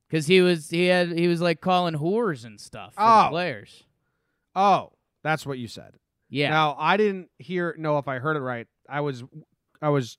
[0.09, 3.29] cuz he was he had he was like calling whores and stuff for the Oh.
[3.29, 3.83] players.
[4.55, 4.93] Oh,
[5.23, 5.95] that's what you said.
[6.29, 6.49] Yeah.
[6.49, 8.67] Now I didn't hear know if I heard it right.
[8.89, 9.23] I was
[9.81, 10.17] I was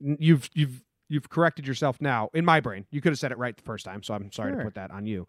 [0.00, 2.86] you've you've you've corrected yourself now in my brain.
[2.90, 4.90] You could have said it right the first time, so I'm sorry to put that
[4.90, 5.26] on you.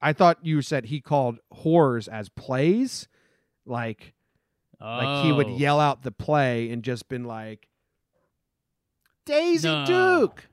[0.00, 3.08] I thought you said he called horrors as plays,
[3.66, 4.14] like
[4.80, 5.56] like he would Oh.
[5.56, 7.68] yell out the play and just been like
[9.26, 9.84] Daisy No.
[9.86, 10.46] Duke.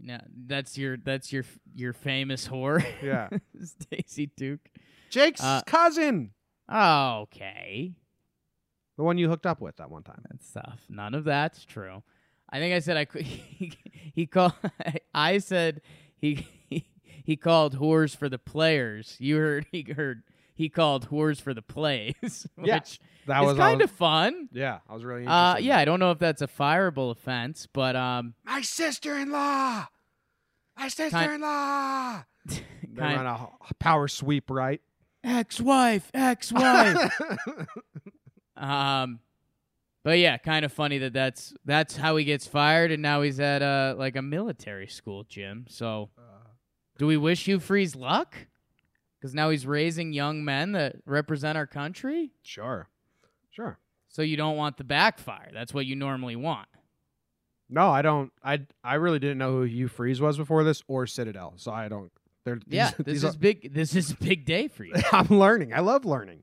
[0.00, 2.84] No, that's your that's your your famous whore.
[3.02, 3.28] Yeah.
[3.90, 4.68] Daisy Duke.
[5.10, 6.32] Jake's Uh, cousin.
[6.72, 7.92] Okay.
[8.96, 10.22] The one you hooked up with that one time.
[10.30, 10.80] That's tough.
[10.88, 12.02] None of that's true.
[12.54, 13.06] I think I said I.
[13.18, 13.72] He,
[14.14, 14.52] he called.
[15.14, 15.80] I said
[16.16, 16.86] he, he
[17.24, 19.16] he called whores for the players.
[19.18, 20.22] You heard he heard
[20.54, 22.46] he called whores for the plays.
[22.54, 22.78] Which Yeah,
[23.26, 24.48] That was kind of fun.
[24.52, 25.56] Yeah, I was really interested.
[25.56, 25.78] Uh, yeah.
[25.78, 29.86] I don't know if that's a fireable offense, but um, My sister-in-law.
[30.78, 32.24] My sister-in-law.
[32.96, 33.48] Kind run a
[33.80, 34.80] power sweep, right?
[35.24, 37.20] ex-wife, ex-wife.
[38.56, 39.18] um,
[40.04, 43.40] but yeah, kind of funny that that's that's how he gets fired, and now he's
[43.40, 45.64] at uh like a military school, Jim.
[45.68, 46.10] So,
[46.98, 48.36] do we wish you freeze luck?
[49.18, 52.30] Because now he's raising young men that represent our country.
[52.42, 52.88] sure,
[53.50, 53.78] sure.
[54.08, 55.50] So you don't want the backfire.
[55.52, 56.68] That's what you normally want.
[57.68, 58.30] No, I don't.
[58.44, 61.88] I I really didn't know who Hugh Freeze was before this or Citadel, so I
[61.88, 62.12] don't.
[62.44, 63.72] They're Yeah, this these is big.
[63.74, 64.94] This is a big day for you.
[65.12, 65.72] I'm learning.
[65.72, 66.42] I love learning.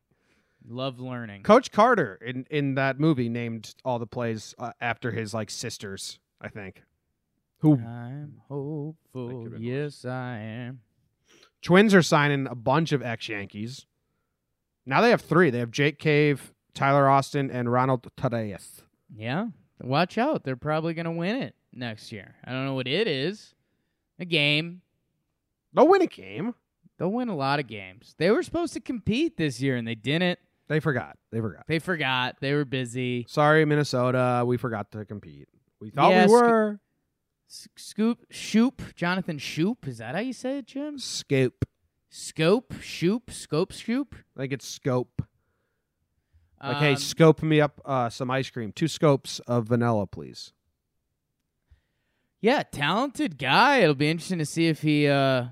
[0.68, 1.44] Love learning.
[1.44, 6.20] Coach Carter in in that movie named all the plays uh, after his like sisters.
[6.40, 6.84] I think.
[7.60, 9.50] Who I'm hopeful.
[9.60, 10.82] Yes, I am.
[11.62, 13.86] Twins are signing a bunch of ex Yankees.
[14.86, 15.52] Now they have three.
[15.52, 18.82] They have Jake Cave, Tyler Austin, and Ronald Torreyes.
[19.16, 19.48] Yeah.
[19.80, 20.44] Watch out.
[20.44, 22.36] They're probably going to win it next year.
[22.44, 23.54] I don't know what it is.
[24.20, 24.82] A game.
[25.74, 26.56] They'll win a game.
[26.98, 28.16] They'll win a lot of games.
[28.18, 30.40] They were supposed to compete this year and they didn't.
[30.72, 31.18] They forgot.
[31.34, 31.66] They forgot.
[31.68, 32.38] They forgot.
[32.40, 33.26] They were busy.
[33.28, 34.46] Sorry, Minnesota.
[34.48, 35.50] We forgot to compete.
[35.82, 36.80] We thought Yeah, we Sco- were.
[37.76, 39.86] Scoop, Shoop, Jonathan Shoop.
[39.86, 40.98] Is that how you say it, Jim?
[40.98, 41.66] Scope.
[42.10, 44.16] Scope, Shoop, Scope, Shoop.
[44.38, 45.22] I think it's scope.
[46.64, 48.72] Like, hey, Um, scope me up uh, some ice cream.
[48.72, 50.54] Two scopes of vanilla, please.
[52.40, 53.80] Yeah, talented guy.
[53.80, 55.48] It'll be interesting to see if he uh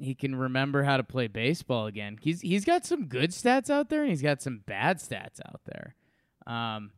[0.00, 2.18] he can remember how to play baseball again.
[2.20, 5.60] He's he's got some good stats out there and he's got some bad stats out
[5.64, 5.94] there.
[6.46, 6.90] Um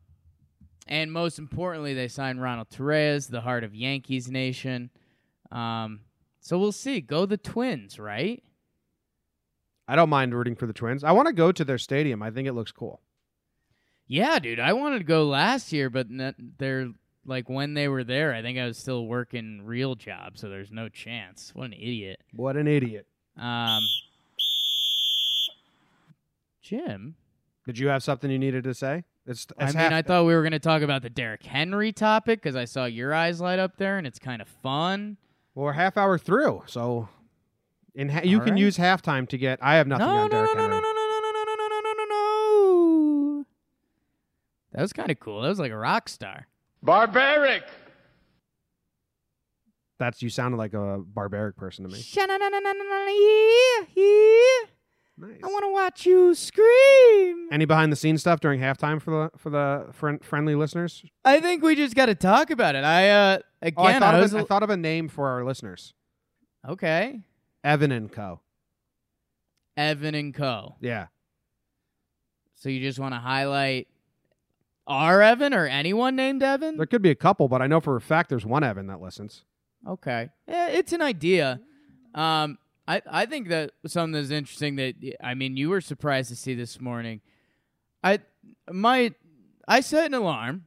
[0.87, 4.89] and most importantly, they signed Ronald Torreyes, the heart of Yankees Nation.
[5.51, 6.01] Um
[6.39, 7.01] so we'll see.
[7.01, 8.43] Go the Twins, right?
[9.87, 11.03] I don't mind rooting for the Twins.
[11.03, 12.23] I want to go to their stadium.
[12.23, 13.01] I think it looks cool.
[14.07, 14.59] Yeah, dude.
[14.59, 16.07] I wanted to go last year, but
[16.57, 16.89] they're
[17.25, 20.71] like when they were there, I think I was still working real job, so there's
[20.71, 21.51] no chance.
[21.53, 22.21] What an idiot.
[22.33, 23.05] What an idiot.
[23.37, 23.81] Um,
[26.61, 27.15] Jim,
[27.65, 29.03] Did you have something you needed to say?
[29.25, 31.91] It's, I mean, half- I thought we were going to talk about the Derrick Henry
[31.91, 35.17] topic because I saw your eyes light up there, and it's kind of fun.
[35.53, 37.07] well, we're half hour through, so
[37.93, 38.59] in ha- you All can right.
[38.61, 39.59] use halftime to get.
[39.61, 40.81] I have nothing No, on no, no, Derrick no, no, no, Henry.
[40.81, 42.05] no, no, no, no, no, no, no, no,
[43.37, 43.45] no.
[44.73, 45.41] That was kind of cool.
[45.41, 46.47] That was like a rock star.
[46.83, 47.63] Barbaric.
[49.99, 51.99] That's you sounded like a barbaric person to me.
[55.17, 55.39] Nice.
[55.43, 57.49] I want to watch you scream.
[57.51, 61.03] Any behind the scenes stuff during halftime for the for the friend, friendly listeners?
[61.23, 62.83] I think we just got to talk about it.
[62.83, 65.07] I uh again, Oh, I thought, was of a, a- I thought of a name
[65.09, 65.93] for our listeners.
[66.67, 67.19] okay.
[67.63, 68.41] Evan and Co.
[69.77, 70.77] Evan and Co.
[70.81, 71.07] Yeah.
[72.55, 73.87] So you just want to highlight
[74.91, 76.77] our Evan or anyone named Evan?
[76.77, 79.01] There could be a couple, but I know for a fact there's one Evan that
[79.01, 79.43] listens.
[79.87, 80.29] Okay.
[80.47, 81.61] Yeah, it's an idea.
[82.13, 86.35] Um, I I think that something that's interesting that I mean you were surprised to
[86.35, 87.21] see this morning.
[88.03, 88.19] I
[88.71, 89.13] my
[89.67, 90.65] I set an alarm,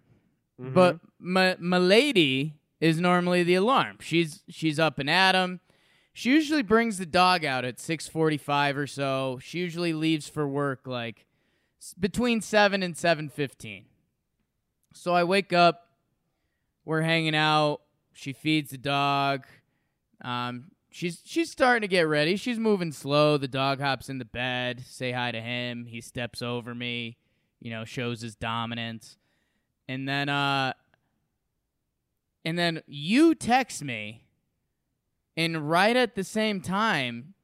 [0.58, 3.98] but my my lady is normally the alarm.
[4.00, 5.60] She's she's up and at 'em.
[6.12, 9.38] She usually brings the dog out at six forty five or so.
[9.42, 11.26] She usually leaves for work like
[11.98, 13.84] between seven and seven fifteen.
[14.96, 15.88] So I wake up,
[16.84, 17.80] we're hanging out.
[18.12, 19.44] She feeds the dog.
[20.22, 22.36] Um, she's she's starting to get ready.
[22.36, 23.36] She's moving slow.
[23.36, 24.84] The dog hops in the bed.
[24.86, 25.86] Say hi to him.
[25.86, 27.16] He steps over me.
[27.60, 29.16] You know, shows his dominance.
[29.88, 30.74] And then uh,
[32.44, 34.22] and then you text me,
[35.36, 37.34] and right at the same time,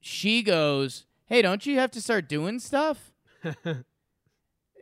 [0.00, 3.10] she goes, "Hey, don't you have to start doing stuff?"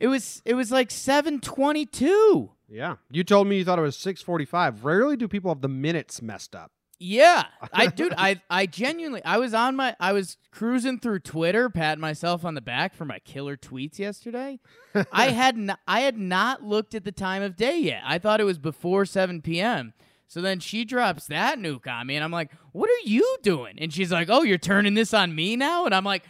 [0.03, 2.51] it was it was like seven twenty two.
[2.69, 2.97] Yeah.
[3.11, 4.83] You told me you thought it was 6:45.
[4.83, 6.73] Rarely do people have the minutes messed up.
[6.99, 11.71] Yeah, I dude, I I genuinely I was on my I was cruising through Twitter,
[11.71, 14.59] patting myself on the back for my killer tweets yesterday.
[15.12, 18.03] I had n- I had not looked at the time of day yet.
[18.05, 19.95] I thought it was before 7 p.m.
[20.27, 23.79] So then she drops that nuke on me, and I'm like, "What are you doing?"
[23.79, 26.25] And she's like, "Oh, you're turning this on me now?" And I'm like,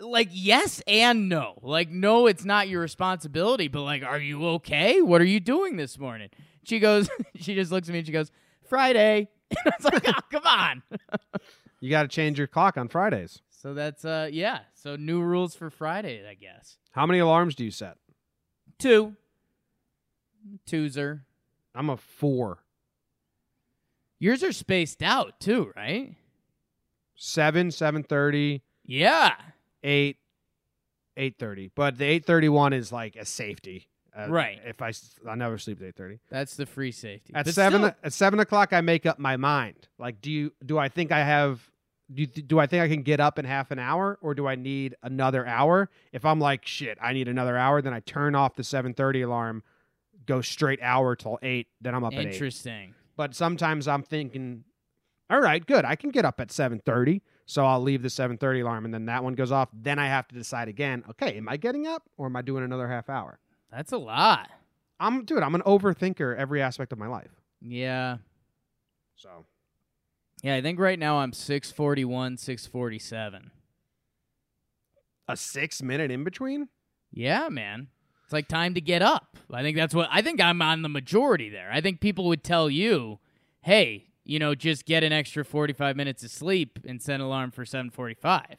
[0.00, 1.58] "Like yes and no.
[1.62, 5.00] Like no, it's not your responsibility, but like, are you okay?
[5.02, 6.30] What are you doing this morning?"
[6.64, 8.30] She goes, she just looks at me and she goes,
[8.68, 10.82] "Friday." And I was like, oh, come on.
[11.80, 13.40] You got to change your clock on Fridays.
[13.50, 14.58] so that's uh yeah.
[14.74, 16.76] So new rules for Friday, I guess.
[16.90, 17.96] How many alarms do you set?
[18.78, 19.14] Two.
[20.68, 21.20] Twoser.
[21.74, 22.58] I'm a 4.
[24.18, 26.16] Yours are spaced out too, right?
[27.14, 29.34] 7, 7:30, Yeah.
[29.82, 30.16] 8,
[31.16, 31.70] 8:30.
[31.74, 33.88] But the 8:31 is like a safety.
[34.16, 34.60] Uh, Right.
[34.64, 34.92] If I
[35.28, 36.18] I never sleep at 8:30.
[36.28, 37.32] That's the free safety.
[37.34, 39.88] At But seven still- at seven o'clock, I make up my mind.
[39.98, 41.70] Like, do you do I think I have?
[42.12, 44.46] Do you, do I think I can get up in half an hour, or do
[44.46, 45.90] I need another hour?
[46.10, 49.20] If I'm like shit, I need another hour, then I turn off the seven thirty
[49.20, 49.62] alarm,
[50.24, 51.68] go straight hour till eight.
[51.82, 52.28] Then I'm up at eight.
[52.32, 52.94] interesting.
[53.14, 54.64] But sometimes I'm thinking,
[55.28, 58.36] all right, good, I can get up at seven thirty, so I'll leave the seven
[58.38, 59.68] thirty alarm, and then that one goes off.
[59.72, 61.02] Then I have to decide again.
[61.10, 63.40] Okay, am I getting up, or am I doing another half hour?
[63.72, 64.48] That's a lot.
[65.00, 65.42] I'm dude.
[65.42, 67.30] I'm an overthinker every aspect of my life.
[67.62, 68.18] Yeah.
[69.16, 69.46] So
[70.42, 73.50] Yeah, I think right now I'm 641, 647.
[75.28, 76.68] a six minute in between.
[77.10, 77.88] Yeah, man.
[78.24, 79.36] It's like time to get up.
[79.50, 81.70] I think that's what I think I'm on the majority there.
[81.72, 83.18] I think people would tell you,
[83.62, 87.50] "Hey, you know, just get an extra 45 minutes of sleep and set an alarm
[87.50, 88.58] for 7:45."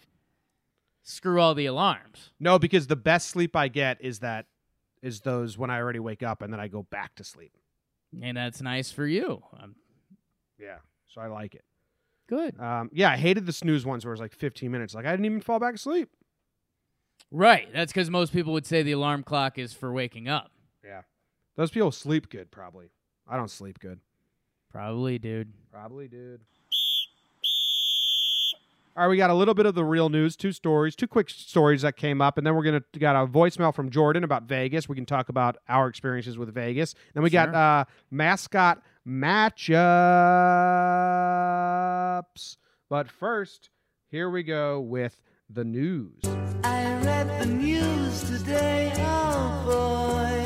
[1.04, 2.32] Screw all the alarms.
[2.40, 4.48] No, because the best sleep I get is that
[5.02, 7.56] is those when I already wake up and then I go back to sleep.
[8.22, 9.42] And that's nice for you.
[9.58, 9.76] Um,
[10.60, 11.64] Yeah, so I like it.
[12.28, 12.60] good.
[12.60, 14.94] Um, yeah, I hated the snooze ones where it was like 15 minutes.
[14.94, 16.10] Like I didn't even fall back asleep.
[17.32, 17.72] Right.
[17.74, 20.52] That's cuz most people would say the alarm clock is for waking up.
[20.84, 21.04] Yeah,
[21.56, 22.52] those people sleep good.
[22.52, 22.90] Probably.
[23.28, 24.00] I don't sleep good.
[24.72, 25.52] Probably, dude.
[25.72, 26.42] Probably, dude.
[28.98, 31.30] All right, we got a little bit of the real news, two stories, two quick
[31.30, 34.90] stories that came up, and then we're gonna got a voicemail from Jordan about Vegas.
[34.90, 36.96] We can talk about our experiences with Vegas.
[37.14, 39.78] Then we got uh, mascot matchups.
[42.90, 43.70] But first,
[44.10, 46.22] here we go with the news.
[46.64, 50.39] I read the news today, oh boy.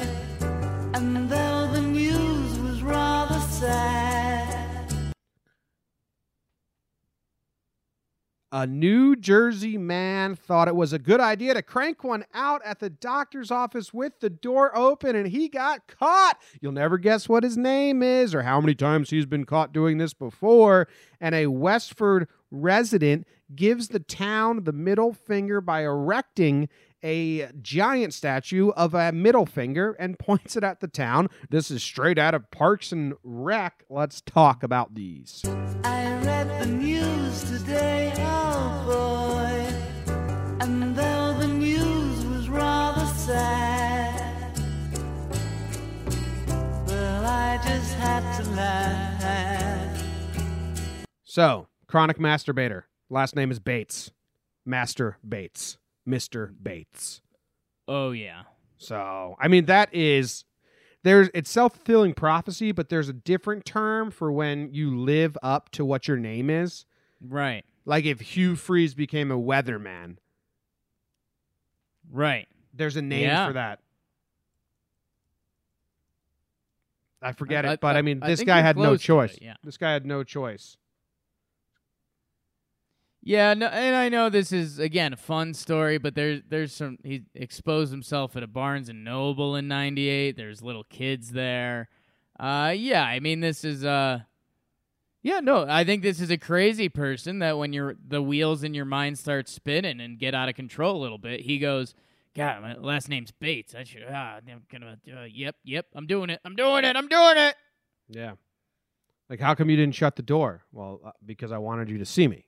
[8.55, 12.79] A New Jersey man thought it was a good idea to crank one out at
[12.79, 16.39] the doctor's office with the door open and he got caught.
[16.61, 19.97] You'll never guess what his name is or how many times he's been caught doing
[19.97, 20.87] this before.
[21.19, 23.25] And a Westford resident
[23.55, 26.69] gives the town the middle finger by erecting
[27.03, 31.27] a giant statue of a middle finger and points it at the town.
[31.49, 33.83] This is straight out of Parks and Rec.
[33.89, 35.41] Let's talk about these.
[35.83, 38.13] I read the news today,
[51.23, 52.83] So, chronic masturbator.
[53.09, 54.11] Last name is Bates.
[54.65, 57.21] Master Bates, Mister Bates.
[57.87, 58.43] Oh yeah.
[58.77, 60.45] So, I mean, that is
[61.03, 65.69] there's it's self fulfilling prophecy, but there's a different term for when you live up
[65.71, 66.85] to what your name is.
[67.19, 67.65] Right.
[67.85, 70.17] Like if Hugh Freeze became a weatherman,
[72.11, 72.47] Right.
[72.73, 73.47] there's a name Yeah.
[73.47, 73.79] for that.
[77.23, 79.35] I forget I- it, but I- I, mean, I this guy had no choice.
[79.35, 79.55] it, yeah.
[79.63, 80.77] This guy had no choice.
[83.25, 86.97] Yeah, no, and I know this is again a fun story, but there's there's some
[87.05, 90.35] he exposed himself at a Barnes and Noble in '98.
[90.35, 91.87] There's little kids there.
[92.37, 94.19] Uh, yeah, I mean this is uh,
[95.21, 98.73] yeah, no, I think this is a crazy person that when your the wheels in
[98.73, 101.95] your mind start spinning and get out of control a little bit, he goes,
[102.35, 103.75] God, my last name's Bates.
[103.75, 107.07] I should ah, I'm gonna uh, yep, yep, I'm doing it, I'm doing it, I'm
[107.07, 107.55] doing it.
[108.09, 108.33] Yeah.
[109.29, 110.63] Like, how come you didn't shut the door?
[110.71, 112.45] Well, uh, because I wanted you to see me.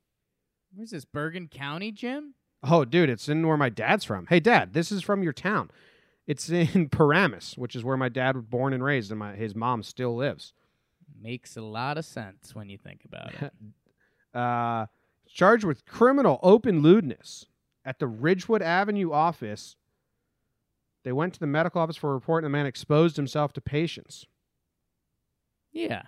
[0.73, 2.33] Where's this Bergen County, Jim?
[2.63, 4.25] Oh, dude, it's in where my dad's from.
[4.27, 5.71] Hey, dad, this is from your town.
[6.27, 9.55] It's in Paramus, which is where my dad was born and raised, and my his
[9.55, 10.53] mom still lives.
[11.21, 13.53] Makes a lot of sense when you think about it.
[14.33, 14.85] Uh,
[15.29, 17.45] charged with criminal open lewdness
[17.85, 19.75] at the Ridgewood Avenue office.
[21.03, 23.61] They went to the medical office for a report, and the man exposed himself to
[23.61, 24.25] patients.
[25.71, 26.03] Yeah.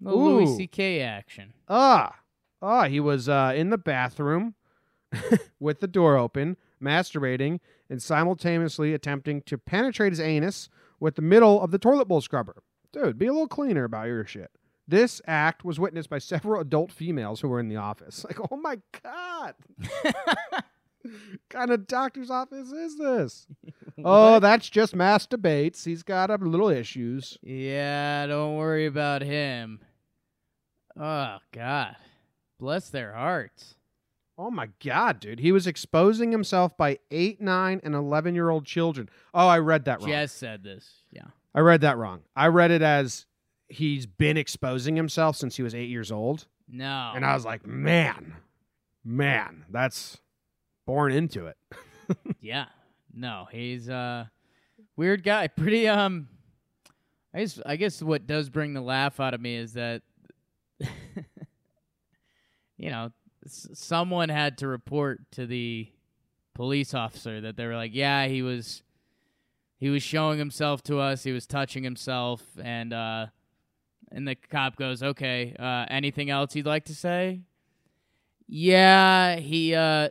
[0.00, 1.02] No Louis C.K.
[1.02, 1.52] action.
[1.68, 2.20] Ah,
[2.62, 4.54] ah, he was uh, in the bathroom
[5.60, 7.60] with the door open, masturbating,
[7.90, 12.62] and simultaneously attempting to penetrate his anus with the middle of the toilet bowl scrubber.
[12.92, 14.50] Dude, be a little cleaner about your shit.
[14.90, 18.24] This act was witnessed by several adult females who were in the office.
[18.30, 19.54] Like, oh my god,
[21.48, 23.46] kind of doctor's office is this?
[24.04, 25.84] oh, that's just masturbates.
[25.84, 27.38] He's got a little issues.
[27.40, 29.80] Yeah, don't worry about him.
[30.98, 31.94] Oh, God.
[32.58, 33.76] Bless their hearts.
[34.36, 35.38] Oh my god, dude.
[35.38, 39.08] He was exposing himself by 8, 9 and 11 year old children.
[39.32, 40.08] Oh, I read that wrong.
[40.08, 41.04] Jess said this.
[41.12, 41.28] Yeah.
[41.54, 42.22] I read that wrong.
[42.34, 43.26] I read it as
[43.70, 46.46] he's been exposing himself since he was 8 years old.
[46.68, 47.12] No.
[47.14, 48.36] And I was like, "Man.
[49.04, 50.18] Man, that's
[50.86, 51.56] born into it."
[52.40, 52.66] yeah.
[53.12, 54.30] No, he's a
[54.96, 55.46] weird guy.
[55.48, 56.28] Pretty um
[57.34, 60.02] I guess I guess what does bring the laugh out of me is that
[62.76, 63.10] you know,
[63.44, 65.88] s- someone had to report to the
[66.54, 68.82] police officer that they were like, "Yeah, he was
[69.78, 71.22] he was showing himself to us.
[71.22, 73.26] He was touching himself and uh
[74.12, 77.40] and the cop goes, "Okay, uh anything else you'd like to say?"
[78.48, 80.08] Yeah, he uh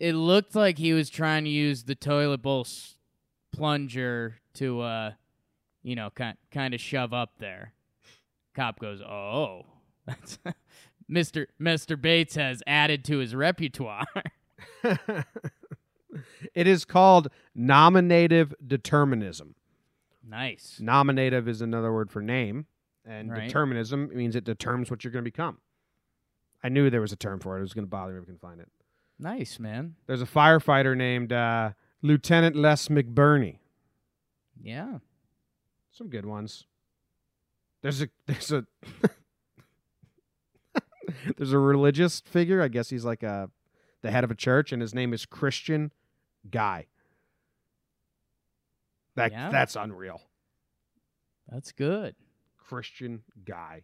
[0.00, 2.96] it looked like he was trying to use the toilet bowl s-
[3.52, 5.12] plunger to uh
[5.82, 7.72] you know kind kind of shove up there.
[8.54, 9.66] Cop goes oh.
[10.06, 10.38] That's
[11.10, 14.06] mr mr bates has added to his repertoire.
[16.54, 19.54] It is called nominative determinism.
[20.26, 20.76] nice.
[20.78, 22.66] Nominative is another word for name,
[23.04, 23.46] and Right.
[23.46, 25.58] determinism means it determines what you're going to become.
[26.62, 27.60] I knew there was a term for it.
[27.60, 28.70] It was going to bother me if I can find it.
[29.18, 31.72] nice man There's a firefighter named uh,
[32.02, 33.58] Lieutenant Les McBurney.
[34.60, 34.98] yeah
[35.90, 36.66] Some good ones.
[37.82, 38.66] There's a there's a
[41.36, 42.62] there's a religious figure.
[42.62, 43.50] I guess he's like a
[44.02, 45.92] the head of a church, and his name is Christian
[46.50, 46.86] Guy.
[49.14, 49.50] That Yeah.
[49.50, 50.20] that's unreal.
[51.48, 52.14] that's good
[52.72, 53.82] Christian Guy.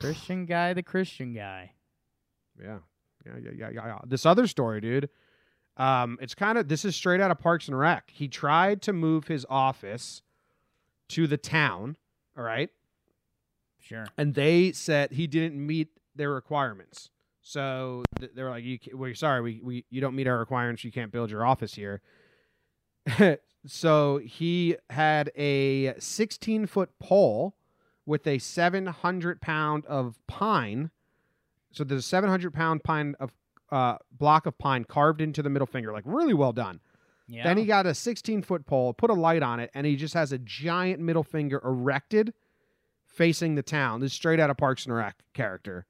[0.00, 1.72] christian guy the christian guy
[2.58, 2.78] Yeah.
[3.26, 3.98] Yeah, yeah, yeah, yeah.
[4.04, 5.08] This other story, dude.
[5.76, 8.10] Um, it's kind of this is straight out of Parks and Rec.
[8.10, 10.22] He tried to move his office
[11.10, 11.96] to the town,
[12.36, 12.70] all right?
[13.78, 17.10] sure and they said he didn't meet their requirements.
[17.42, 20.82] So th- they were like, "You, we're sorry, we, we you don't meet our requirements.
[20.82, 22.00] You can't build your office here."
[23.66, 27.54] so he had a 16 foot pole
[28.06, 30.90] with a 700 pound of pine.
[31.72, 33.32] So there's a 700 pound pine of
[33.70, 36.80] uh, block of pine carved into the middle finger, like really well done.
[37.26, 39.96] yeah Then he got a 16 foot pole, put a light on it, and he
[39.96, 42.34] just has a giant middle finger erected
[43.06, 44.00] facing the town.
[44.00, 45.86] This is straight out of Parks and Rec character.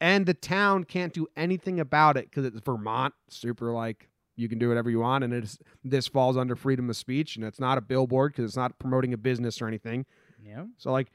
[0.00, 4.58] And the town can't do anything about it because it's Vermont, super like you can
[4.58, 7.78] do whatever you want, and it's this falls under freedom of speech, and it's not
[7.78, 10.04] a billboard because it's not promoting a business or anything.
[10.44, 11.08] yeah So like,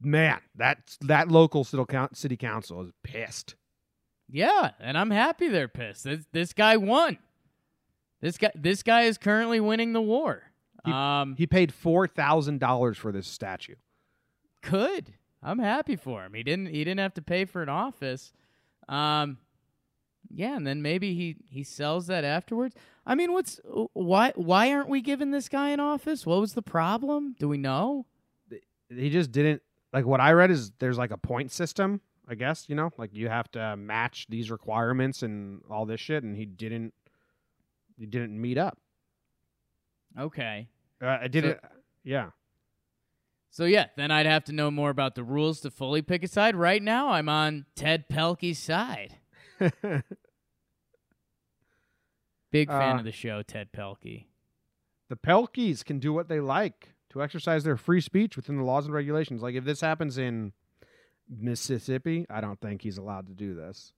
[0.00, 3.54] man, that that local city council is pissed.
[4.30, 7.16] yeah and i'm happy they're pissed this, this guy won
[8.20, 10.42] this guy this guy is currently winning the war
[10.84, 13.74] He- um He paid four thousand dollars for this statue.
[14.62, 15.14] Good.
[15.42, 16.34] I'm happy for him.
[16.34, 18.32] He didn't he didn't have to pay for an office.
[18.88, 19.38] Um
[20.30, 22.74] Yeah, and then maybe he he sells that afterwards.
[23.06, 23.60] I mean, what's
[23.92, 26.26] why why aren't we giving this guy an office?
[26.26, 27.34] What was the problem?
[27.38, 28.06] Do we know?
[28.90, 29.62] He just didn't
[29.92, 33.14] like what I read is there's like a point system, I guess, you know, like
[33.14, 36.92] you have to match these requirements and all this shit and he didn't
[37.96, 38.78] he didn't meet up.
[40.18, 40.68] Okay.
[41.02, 41.58] Uh, I didn't
[42.04, 42.30] yeah.
[43.50, 46.28] So yeah, then I'd have to know more about the rules to fully pick a
[46.28, 46.54] side.
[46.54, 49.16] Right now, I'm on Ted Pelkey's side.
[52.50, 54.26] Big fan Uh, of the show, Ted Pelkey.
[55.08, 58.84] the Pelkeys can do what they like to exercise their free speech within the laws
[58.86, 59.42] and regulations.
[59.42, 60.52] Like if this happens in
[61.28, 63.92] Mississippi, I don't think he's allowed to do this.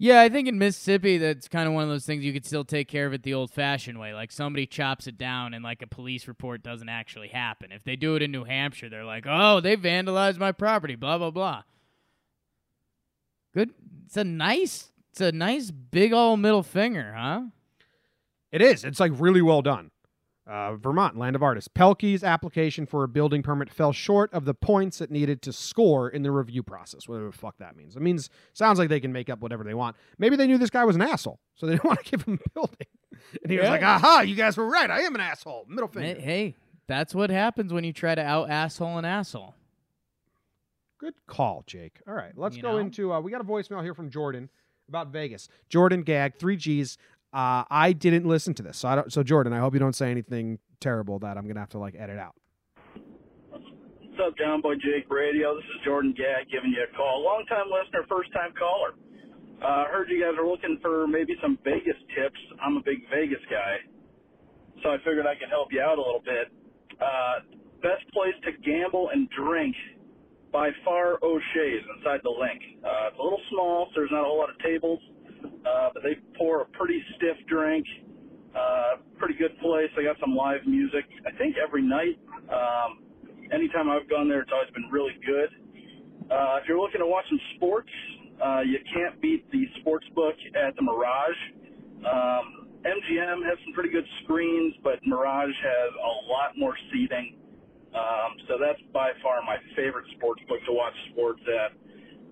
[0.00, 2.64] Yeah, I think in Mississippi, that's kind of one of those things you could still
[2.64, 4.14] take care of it the old-fashioned way.
[4.14, 7.72] Like somebody chops it down, and like a police report doesn't actually happen.
[7.72, 11.18] If they do it in New Hampshire, they're like, "Oh, they vandalized my property," blah
[11.18, 11.62] blah blah.
[13.58, 13.74] Good.
[14.06, 14.92] It's a nice.
[15.10, 17.42] It's a nice big old middle finger, huh?
[18.52, 18.84] It is.
[18.84, 19.90] It's like really well done.
[20.46, 21.66] Uh, Vermont, land of artists.
[21.68, 26.08] Pelkey's application for a building permit fell short of the points it needed to score
[26.08, 27.08] in the review process.
[27.08, 27.96] Whatever the fuck that means.
[27.96, 29.96] It means sounds like they can make up whatever they want.
[30.18, 32.38] Maybe they knew this guy was an asshole, so they didn't want to give him
[32.46, 32.86] a building.
[33.42, 34.20] And he was like, "Aha!
[34.20, 34.88] You guys were right.
[34.88, 36.20] I am an asshole." Middle Hey, finger.
[36.20, 36.54] hey,
[36.86, 39.56] that's what happens when you try to out asshole an asshole.
[40.98, 42.00] Good call, Jake.
[42.08, 42.78] All right, let's You go know?
[42.78, 43.12] into.
[43.12, 44.48] Uh, we got a voicemail here from Jordan
[44.88, 45.48] about Vegas.
[45.68, 46.98] Jordan Gag, three G's.
[47.32, 49.12] Uh, I didn't listen to this, so I don't.
[49.12, 51.94] So Jordan, I hope you don't say anything terrible that I'm gonna have to like
[51.96, 52.34] edit out.
[53.50, 55.54] What's up, John Boy Jake Radio?
[55.54, 57.22] This is Jordan Gag giving you a call.
[57.22, 58.94] Long time listener, first time caller.
[59.62, 62.38] Uh, heard you guys are looking for maybe some Vegas tips.
[62.64, 63.76] I'm a big Vegas guy,
[64.82, 66.50] so I figured I could help you out a little bit.
[66.98, 67.46] Uh,
[67.82, 69.74] best place to gamble and drink
[70.52, 72.84] by far O'Shea's inside the LINQ.
[72.84, 75.00] Uh, it's a little small, so there's not a whole lot of tables,
[75.44, 77.86] uh, but they pour a pretty stiff drink.
[78.54, 79.90] Uh, pretty good place.
[79.96, 81.04] They got some live music.
[81.26, 82.18] I think every night.
[82.48, 83.04] Um,
[83.52, 85.50] anytime I've gone there, it's always been really good.
[86.30, 87.90] Uh, if you're looking to watch some sports,
[88.44, 91.40] uh, you can't beat the sports book at the Mirage.
[92.04, 97.36] Um, MGM has some pretty good screens, but Mirage has a lot more seating.
[97.94, 101.72] Um, so that's by far my favorite sports book to watch sports at.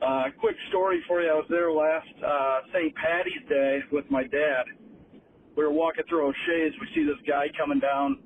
[0.03, 1.31] Uh, quick story for you.
[1.31, 2.95] I was there last uh, St.
[2.97, 4.65] Patty's Day with my dad.
[5.57, 6.75] We were walking through O'Shea's.
[6.81, 8.19] We see this guy coming down,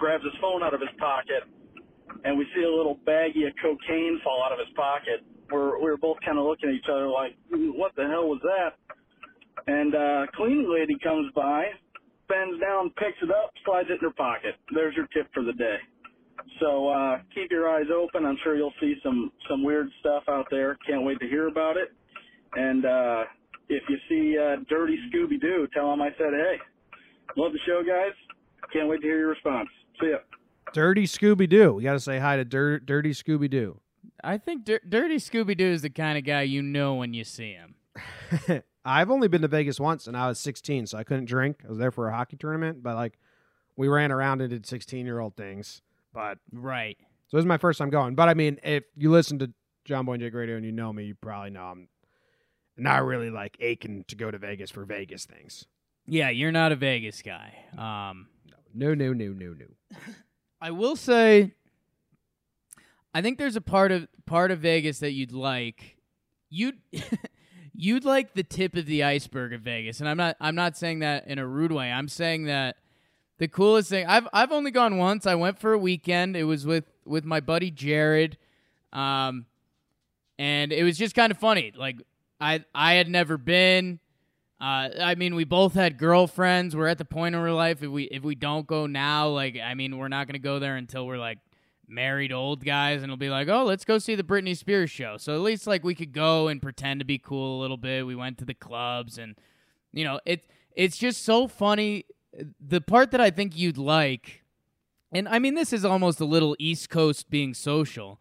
[0.00, 1.46] grabs his phone out of his pocket,
[2.24, 5.22] and we see a little baggie of cocaine fall out of his pocket.
[5.48, 8.42] We're, we were both kind of looking at each other like, what the hell was
[8.42, 8.74] that?
[9.68, 11.66] And uh, cleaning lady comes by,
[12.28, 14.56] bends down, picks it up, slides it in her pocket.
[14.74, 15.78] There's your tip for the day.
[16.60, 18.24] So uh, keep your eyes open.
[18.24, 20.76] I'm sure you'll see some some weird stuff out there.
[20.86, 21.92] Can't wait to hear about it.
[22.54, 23.24] And uh,
[23.68, 26.56] if you see uh, Dirty Scooby Doo, tell him I said hey.
[27.36, 28.12] Love the show, guys.
[28.72, 29.68] Can't wait to hear your response.
[30.00, 30.18] See ya.
[30.72, 31.74] Dirty Scooby Doo.
[31.74, 33.80] We got to say hi to Dir- Dirty Scooby Doo.
[34.24, 37.24] I think Dir- Dirty Scooby Doo is the kind of guy you know when you
[37.24, 37.74] see him.
[38.84, 41.62] I've only been to Vegas once, and I was 16, so I couldn't drink.
[41.64, 43.18] I was there for a hockey tournament, but like
[43.76, 45.82] we ran around and did 16 year old things.
[46.16, 46.96] But Right.
[47.28, 48.14] so this is my first time going.
[48.14, 49.52] But I mean, if you listen to
[49.84, 51.88] John Boy and Jake Radio and you know me, you probably know I'm
[52.78, 55.66] not really like aching to go to Vegas for Vegas things.
[56.06, 57.54] Yeah, you're not a Vegas guy.
[57.76, 58.28] Um,
[58.74, 59.66] No, no, no, no, no.
[60.60, 61.52] I will say,
[63.12, 65.98] I think there's a part of part of Vegas that you'd like.
[66.48, 66.78] You'd
[67.74, 71.00] you'd like the tip of the iceberg of Vegas, and I'm not I'm not saying
[71.00, 71.92] that in a rude way.
[71.92, 72.76] I'm saying that
[73.38, 75.26] the coolest thing I've I've only gone once.
[75.26, 76.36] I went for a weekend.
[76.36, 78.38] It was with with my buddy Jared,
[78.92, 79.46] um,
[80.38, 81.72] and it was just kind of funny.
[81.76, 81.96] Like
[82.40, 84.00] I I had never been.
[84.58, 86.74] Uh, I mean, we both had girlfriends.
[86.74, 89.58] We're at the point in our life if we if we don't go now, like
[89.62, 91.38] I mean, we're not gonna go there until we're like
[91.88, 95.18] married old guys, and it'll be like, oh, let's go see the Britney Spears show.
[95.18, 98.06] So at least like we could go and pretend to be cool a little bit.
[98.06, 99.36] We went to the clubs, and
[99.92, 102.06] you know, it it's just so funny.
[102.60, 104.42] The part that I think you'd like,
[105.12, 108.20] and I mean, this is almost a little East Coast being social.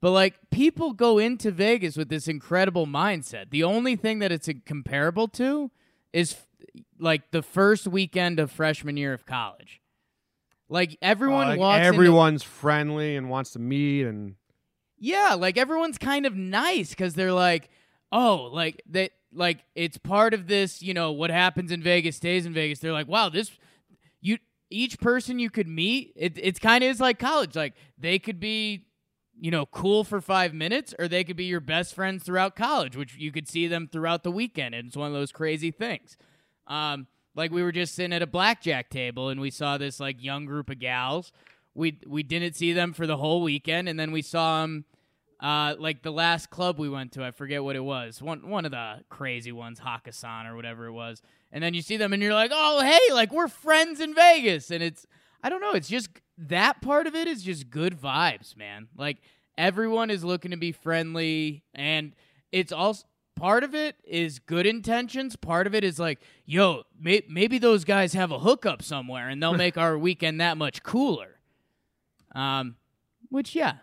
[0.00, 3.50] But like people go into Vegas with this incredible mindset.
[3.50, 5.72] The only thing that it's comparable to
[6.12, 6.46] is f-
[7.00, 9.80] like the first weekend of freshman year of college.
[10.68, 14.36] Like everyone Like, walks into- everyone's friendly and wants to meet, and
[14.98, 17.68] yeah, like everyone's kind of nice because they're like,
[18.12, 20.82] oh, like that, like it's part of this.
[20.82, 22.80] You know, what happens in Vegas stays in Vegas.
[22.80, 23.50] They're like, wow, this,
[24.20, 27.56] you, each person you could meet, it, it's kind of is like college.
[27.56, 28.84] Like they could be,
[29.40, 32.96] you know, cool for five minutes, or they could be your best friends throughout college,
[32.96, 34.74] which you could see them throughout the weekend.
[34.74, 36.16] And it's one of those crazy things.
[36.66, 40.22] Um, like we were just sitting at a blackjack table and we saw this like
[40.22, 41.32] young group of gals.
[41.74, 44.84] We we didn't see them for the whole weekend, and then we saw them
[45.40, 47.24] uh, like the last club we went to.
[47.24, 48.20] I forget what it was.
[48.20, 51.22] One one of the crazy ones, Hakkasan or whatever it was.
[51.52, 54.70] And then you see them and you're like, oh hey, like we're friends in Vegas,
[54.70, 55.06] and it's
[55.42, 55.72] I don't know.
[55.72, 56.08] It's just
[56.38, 58.88] that part of it is just good vibes, man.
[58.96, 59.18] Like
[59.56, 62.12] everyone is looking to be friendly, and
[62.52, 63.04] it's also
[63.36, 65.36] part of it is good intentions.
[65.36, 69.40] Part of it is like, yo, may- maybe those guys have a hookup somewhere, and
[69.42, 71.38] they'll make our weekend that much cooler.
[72.34, 72.76] Um,
[73.30, 73.74] which yeah,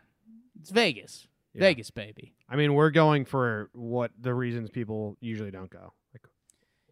[0.60, 1.62] it's Vegas, Yeah.
[1.62, 2.34] Vegas, baby.
[2.50, 5.94] I mean, we're going for what the reasons people usually don't go.
[6.14, 6.24] Like,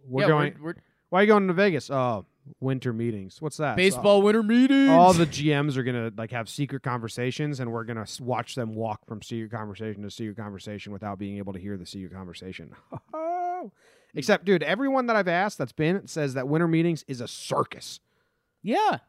[0.07, 0.55] we're yeah, going.
[0.59, 0.75] We're, we're
[1.09, 1.91] why are you going to Vegas?
[1.91, 2.25] Oh,
[2.59, 3.39] winter meetings.
[3.41, 3.73] What's that?
[3.73, 4.89] So- baseball winter meetings.
[4.89, 9.05] all the GMs are gonna like have secret conversations, and we're gonna watch them walk
[9.05, 12.71] from secret conversation to secret conversation without being able to hear the secret conversation.
[13.13, 13.67] Oh.
[13.67, 13.71] Mm.
[14.19, 17.99] Except, dude, everyone that I've asked that's been says that winter meetings is a circus.
[18.61, 18.99] yeah,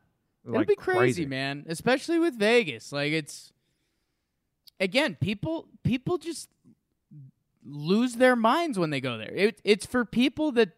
[0.44, 1.64] It'll Like, be crazy, man.
[1.68, 2.92] Especially with Vegas.
[2.92, 3.52] Like it's
[4.80, 6.48] again, people people just
[7.64, 9.32] lose their minds when they go there.
[9.34, 10.70] It, it's for people that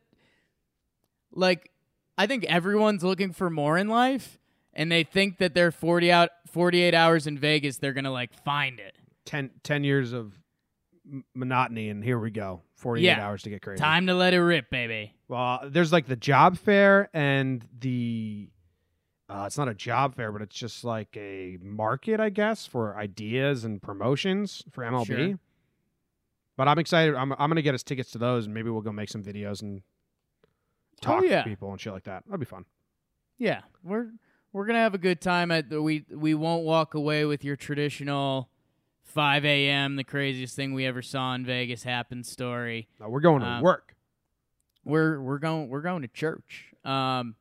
[1.33, 1.71] like
[2.19, 4.39] I think everyone's looking for more in life
[4.73, 8.33] and they think that they're 40 out 48 hours in Vegas they're going to like
[8.45, 8.97] find it.
[9.27, 10.33] 10, 10 years of
[11.35, 12.63] monotony, and here we go.
[12.77, 13.27] Forty-eight Yeah.
[13.27, 13.81] hours to get crazy.
[13.81, 15.15] Time to let it rip, baby.
[15.29, 18.49] Well, there's like the job fair and the.
[19.29, 22.97] Uh, it's not a job fair, but it's just like a market, I guess, for
[22.97, 25.07] ideas and promotions for MLB.
[25.07, 25.39] Sure.
[26.57, 27.15] But I'm excited.
[27.15, 29.63] I'm I'm gonna get us tickets to those, and maybe we'll go make some videos
[29.63, 29.83] and
[31.01, 31.43] talk Oh, yeah.
[31.43, 32.25] to people and shit like that.
[32.27, 32.65] That'd be fun.
[33.37, 34.11] Yeah, we're
[34.53, 35.51] we're gonna have a good time.
[35.51, 38.49] At the, we we won't walk away with your traditional
[39.03, 39.97] 5 a.m.
[39.97, 42.89] the craziest thing we ever saw in Vegas happen story.
[43.01, 43.95] No, we're going to Um, work.
[44.85, 46.73] We're we're going we're going to church.
[46.85, 47.35] Um,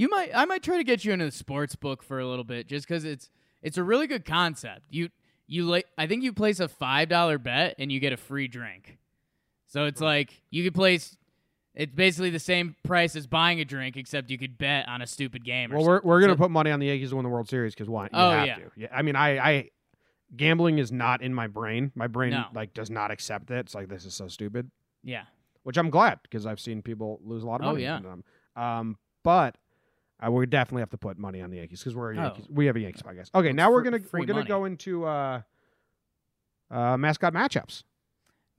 [0.00, 2.44] you might I might try to get you into the sports book for a little
[2.44, 3.28] bit, just because it's
[3.62, 4.82] it's a really good concept.
[4.90, 5.10] You
[5.46, 8.48] you like I think you place a five dollar bet and you get a free
[8.48, 8.98] drink.
[9.66, 11.16] So it's like you could place.
[11.74, 15.06] It's basically the same price as buying a drink, except you could bet on a
[15.06, 15.72] stupid game.
[15.72, 17.48] Or Well, we're we're gonna So- put money on the Yankees to win the World
[17.48, 18.04] Series because why?
[18.04, 18.54] You Oh, have yeah.
[18.56, 18.70] to.
[18.76, 18.88] Yeah.
[18.92, 19.70] I mean, I I
[20.36, 21.92] gambling is not in my brain.
[21.94, 22.46] My brain No.
[22.54, 23.58] like does not accept it.
[23.58, 24.70] It's like this is so stupid.
[25.04, 25.24] Yeah.
[25.62, 27.86] which I'm glad because I've seen people lose a lot of money.
[27.86, 28.04] Oh, money.
[28.06, 28.10] yeah.
[28.10, 28.24] them.
[28.56, 29.56] Um, but
[30.24, 32.36] uh, we definitely have to put money on the Yankees because we're a Oh.
[32.50, 33.30] We have a Yankees podcast.
[33.34, 34.48] Okay, now we're gonna free we're gonna money.
[34.48, 35.42] go into uh,
[36.70, 37.84] uh, mascot matchups.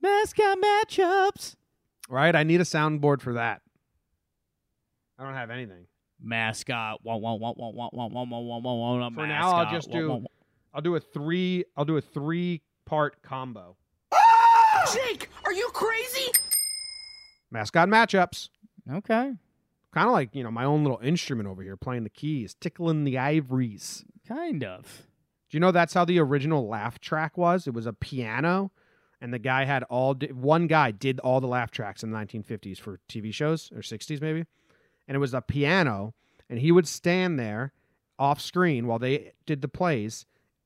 [0.00, 1.56] Mascot matchups.
[2.08, 3.62] Right, I need a soundboard for that.
[5.18, 5.86] I don't have anything.
[6.20, 7.00] Mascot.
[7.04, 9.90] Wah, wah, wah, wah, wah, wah, wah, wah, wah, wah, wah, For now, I'll just
[9.90, 10.26] do- wah, wah.
[10.74, 11.64] I'll do a three.
[11.76, 13.76] I'll do a three part combo.
[14.92, 16.32] Jake, are you crazy?
[17.50, 18.48] Mascot matchups.
[18.90, 19.32] Okay.
[19.92, 23.04] Kind of like you know my own little instrument over here, playing the keys, tickling
[23.04, 24.04] the ivories.
[24.26, 25.06] Kind of.
[25.50, 27.66] Do you know that's how the original laugh track was?
[27.66, 28.70] It was a piano,
[29.20, 32.78] and the guy had all one guy did all the laugh tracks in the 1950s
[32.78, 34.46] for TV shows or 60s maybe,
[35.06, 36.14] and it was a piano,
[36.48, 37.72] and he would stand there
[38.18, 40.24] off screen while they did the plays,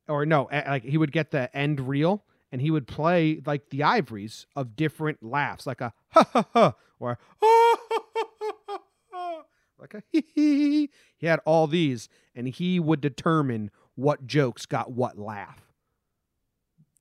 [0.09, 3.83] or no, like he would get the end reel and he would play like the
[3.83, 7.76] ivories of different laughs, like a ha ha ha or ha ha,
[9.97, 10.91] like a hee hee hee.
[11.19, 15.61] He had all these, and he would determine what jokes got what laugh,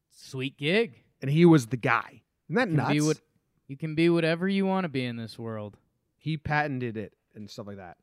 [0.09, 1.03] Sweet gig.
[1.21, 2.21] and he was the guy.
[2.49, 3.05] Isn't that You nuts?
[3.07, 3.19] what
[3.67, 5.77] you can be whatever you want to be in this world.
[6.17, 7.97] he patented it and stuff like that.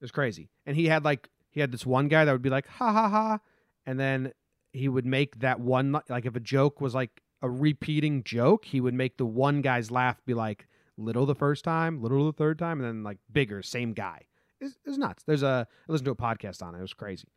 [0.00, 0.48] It was crazy.
[0.66, 3.08] And he had like he had this one guy that would be like ha ha
[3.08, 3.40] ha,
[3.86, 4.32] and then
[4.72, 8.80] he would make that one like if a joke was like a repeating joke, he
[8.80, 10.66] would make the one guy's laugh be like
[10.98, 14.26] little the first time, little the third time, and then like bigger, same guy.
[14.60, 15.22] It's, it's nuts.
[15.24, 16.78] There's a I listened to a podcast on it.
[16.78, 17.28] It was crazy.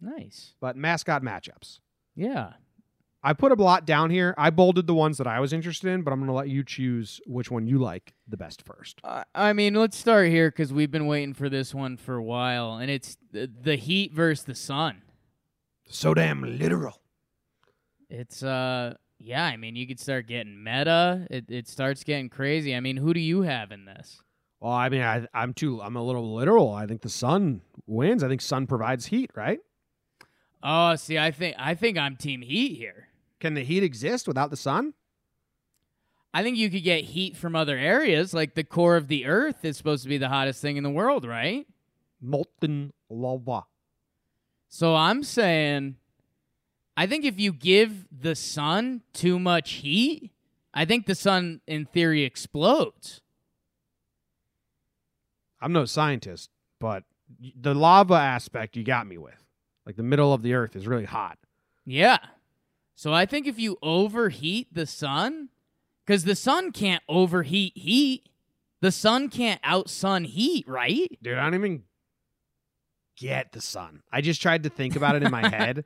[0.00, 0.54] Nice.
[0.60, 1.78] But mascot matchups.
[2.14, 2.54] Yeah.
[3.26, 4.34] I put a lot down here.
[4.36, 6.62] I bolded the ones that I was interested in, but I'm going to let you
[6.62, 9.00] choose which one you like the best first.
[9.02, 12.22] I I mean, let's start here because we've been waiting for this one for a
[12.22, 15.00] while, and it's the, the Heat versus the Sun.
[15.88, 17.00] So damn literal.
[18.10, 18.94] It's uh,
[19.24, 19.44] yeah.
[19.44, 21.26] I mean, you could start getting meta.
[21.30, 22.74] It it starts getting crazy.
[22.74, 24.22] I mean, who do you have in this?
[24.60, 25.80] Well, I mean, I, I'm too.
[25.82, 26.72] I'm a little literal.
[26.72, 28.22] I think the sun wins.
[28.22, 29.30] I think sun provides heat.
[29.34, 29.60] Right?
[30.62, 33.08] Oh, see, I think I think I'm Team Heat here.
[33.40, 34.94] Can the heat exist without the sun?
[36.32, 39.64] I think you could get heat from other areas, like the core of the Earth
[39.64, 41.66] is supposed to be the hottest thing in the world, right?
[42.20, 43.66] Molten lava.
[44.68, 45.96] So I'm saying
[46.96, 50.30] I think if you give the sun too much heat,
[50.72, 53.20] I think the sun in theory explodes.
[55.60, 57.04] I'm no scientist, but
[57.56, 59.44] the lava aspect you got me with.
[59.86, 61.38] Like the middle of the earth is really hot.
[61.84, 62.18] Yeah.
[62.94, 65.48] So I think if you overheat the sun,
[66.06, 68.28] because the sun can't overheat heat,
[68.80, 71.18] the sun can't outsun heat, right?
[71.22, 71.82] Dude, I don't even
[73.16, 74.02] get the sun.
[74.12, 75.84] I just tried to think about it in my head.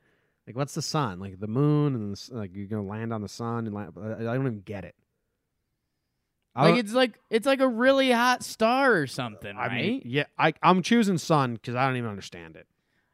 [0.49, 1.21] Like, what's the sun?
[1.21, 4.23] Like the moon, and the, like you're gonna land on the sun, and land, I
[4.23, 4.95] don't even get it.
[6.57, 9.83] I Like it's like it's like a really hot star or something, I right?
[9.85, 12.67] mean, yeah, I, I'm choosing sun because I don't even understand it.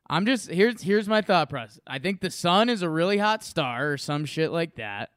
[0.09, 1.81] I'm just here's here's my thought process.
[1.89, 5.11] I think the sun is a really hot star or some shit like that.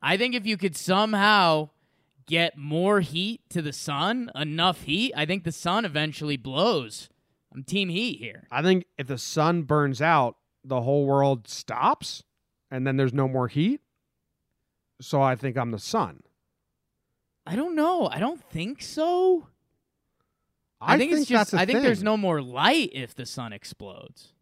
[0.00, 1.68] I think if you could somehow
[2.26, 7.10] get more heat to the sun, enough heat, I think the sun eventually blows.
[7.54, 8.46] I'm team heat here.
[8.50, 12.24] I think if the sun burns out, the whole world stops,
[12.70, 13.80] and then there's no more heat.
[15.00, 16.22] So I think I'm the sun.
[17.46, 18.06] I don't know.
[18.06, 19.46] I don't think so.
[20.80, 24.32] I, think, it's just I think there's no more light if the sun explodes.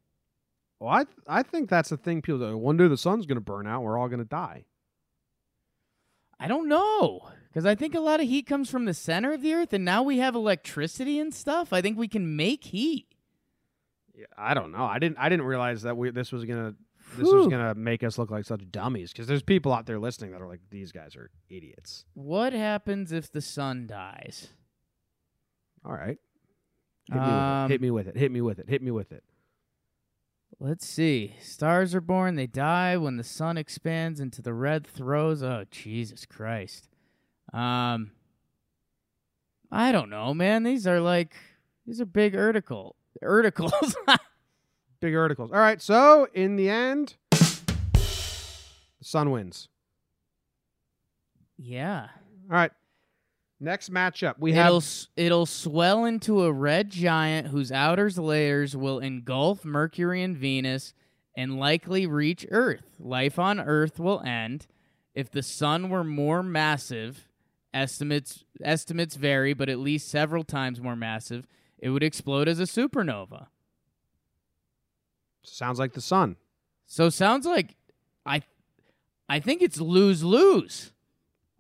[0.79, 2.23] Well, I I think that's the thing.
[2.23, 3.83] People one day the sun's gonna burn out.
[3.83, 4.65] We're all gonna die.
[6.39, 7.29] I don't know.
[7.49, 9.85] Because I think a lot of heat comes from the center of the earth, and
[9.85, 11.73] now we have electricity and stuff.
[11.73, 13.08] I think we can make heat.
[14.37, 14.85] I don't know.
[14.85, 15.19] I didn't.
[15.19, 16.75] I didn't realize that we this was gonna
[17.17, 19.13] this was gonna make us look like such dummies.
[19.13, 22.05] Because there's people out there listening that are like, these guys are idiots.
[22.15, 24.49] What happens if the sun dies?
[25.85, 26.19] All right,
[27.11, 27.71] hit me, Um, with it.
[27.71, 28.17] hit me with it.
[28.17, 28.69] Hit me with it.
[28.69, 29.25] Hit me with it.
[30.61, 31.35] Let's see.
[31.41, 35.43] Stars are born, they die when the sun expands into the red throes.
[35.43, 36.89] Oh, Jesus Christ.
[37.53, 38.11] Um
[39.71, 40.63] I don't know, man.
[40.65, 41.35] These are like
[41.87, 43.97] these are big article articles.
[45.01, 45.51] Big articles.
[45.53, 45.81] All right.
[45.81, 47.99] So in the end, the
[49.03, 49.69] sun wins.
[51.57, 52.09] yeah.
[52.51, 52.71] All right.
[53.61, 58.77] Next matchup, we it'll have s- it'll swell into a red giant whose outer layers
[58.77, 60.95] will engulf Mercury and Venus
[61.37, 62.85] and likely reach Earth.
[63.01, 64.69] Life on Earth will end
[65.13, 67.27] if the sun were more massive.
[67.75, 71.45] Estimates estimates vary, but at least several times more massive.
[71.79, 73.47] It would explode as a supernova.
[75.43, 76.37] sounds like the sun.
[76.87, 77.77] So sounds like
[78.27, 78.43] I
[79.29, 80.93] I think it's lose lose.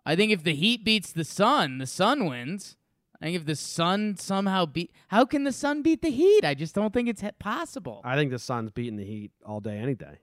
[0.04, 2.76] I think if the heat beats the sun, the sun wins.
[3.20, 6.44] I think if the sun somehow beat How can the sun beat the heat?
[6.44, 8.00] I just don't think it's possible.
[8.04, 10.18] I think the sun's beating the heat all day, any day.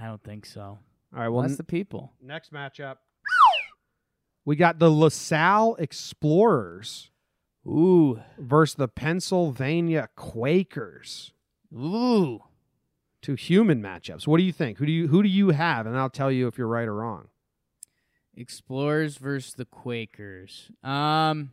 [0.00, 0.60] I don't think so.
[0.62, 0.78] All
[1.12, 1.28] right.
[1.28, 2.12] Well, that's the people.
[2.22, 2.96] next matchup,
[4.44, 7.10] we got the LaSalle Explorers
[7.66, 8.20] Ooh.
[8.38, 11.32] versus the Pennsylvania Quakers.
[11.74, 12.40] Ooh.
[13.22, 14.26] Two human matchups.
[14.26, 14.78] What do you think?
[14.78, 15.86] Who do you who do you have?
[15.86, 17.28] And I'll tell you if you're right or wrong.
[18.34, 20.70] Explorers versus the Quakers.
[20.82, 21.50] Um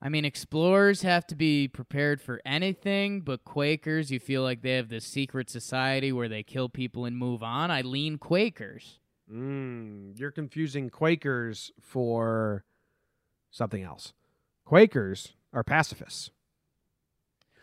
[0.00, 4.74] I mean, explorers have to be prepared for anything, but Quakers, you feel like they
[4.74, 7.72] have this secret society where they kill people and move on.
[7.72, 9.00] I lean Quakers.
[9.30, 12.64] Mm, you're confusing Quakers for
[13.50, 14.12] something else.
[14.64, 16.30] Quakers are pacifists.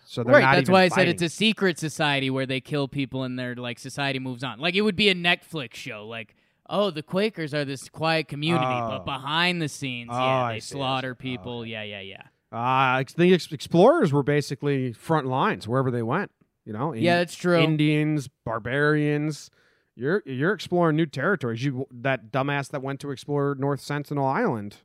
[0.07, 3.23] So they're right, that's why I said it's a secret society where they kill people
[3.23, 4.59] and their like society moves on.
[4.59, 6.35] Like it would be a Netflix show, like
[6.69, 8.89] oh, the Quakers are this quiet community, Oh.
[8.89, 11.11] but behind the scenes, Oh, yeah, they slaughter.
[11.11, 11.59] Oh, people.
[11.59, 11.69] okay.
[11.71, 12.23] Yeah, yeah, yeah.
[12.51, 16.31] Uh, the ex- explorers were basically front lines wherever they went.
[16.65, 17.59] You know, In- Yeah, that's true.
[17.59, 19.49] Indians, barbarians.
[19.95, 21.63] You're you're exploring new territories.
[21.63, 24.77] You that dumbass that went to explore North Sentinel Island.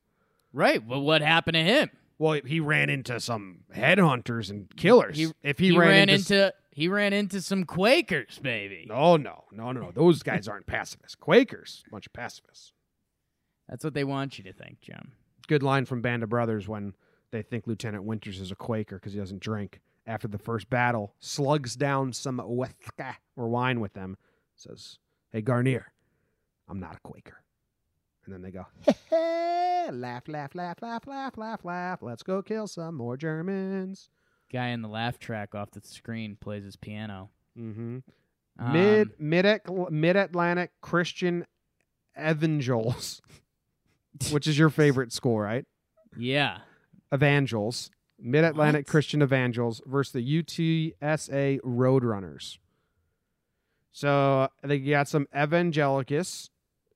[0.52, 0.84] Right.
[0.84, 1.90] Well, what happened to him?
[2.18, 5.16] Well, he ran into some headhunters and killers.
[5.16, 8.84] He, if he, he ran, into, he ran into some Quakers, baby.
[8.86, 9.90] no, no, no, no, no.
[9.90, 11.14] Those guys aren't pacifists.
[11.14, 12.72] Quakers, bunch of pacifists.
[13.68, 15.12] That's what they want you to think, Jim.
[15.48, 16.94] Good line from Band of Brothers when
[17.30, 19.80] they think Lieutenant Winters is a Quaker because he doesn't drink.
[20.06, 23.04] After the first battle, slugs down some whiskey
[23.36, 24.16] or wine with them.
[24.56, 24.98] Says,
[25.30, 25.92] "Hey Garnier,
[26.68, 27.42] I'm not a Quaker."
[28.24, 28.66] And then they go,
[29.92, 32.02] laugh, laugh, laugh, laugh, laugh, laugh, laugh.
[32.02, 34.10] Let's go kill some more Germans.
[34.52, 37.30] Guy in the laugh track off the screen plays his piano.
[37.58, 37.98] Mm-hmm.
[38.58, 39.46] Um, mid mid
[39.90, 41.46] mid Atlantic Christian
[42.18, 43.22] Evangels,
[44.30, 45.64] which is your favorite school, right?
[46.16, 46.58] Yeah.
[47.12, 52.58] Evangels, Mid Atlantic Christian Evangels versus the UTSA Roadrunners.
[53.92, 56.50] So they got some evangelicus,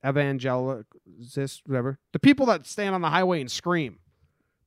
[0.05, 1.99] evangelicus, whatever.
[2.13, 3.99] The people that stand on the highway and scream,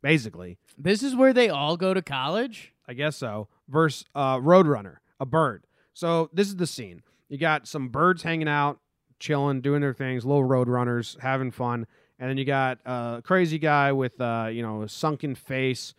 [0.02, 0.58] basically.
[0.76, 2.74] This is where they all go to college?
[2.86, 3.48] I guess so.
[3.68, 5.64] Versus uh, Roadrunner, a bird.
[5.92, 7.02] So this is the scene.
[7.28, 8.80] You got some birds hanging out,
[9.18, 11.86] chilling, doing their things, little road runners, having fun,
[12.18, 15.94] and then you got a crazy guy with uh, you know a sunken face,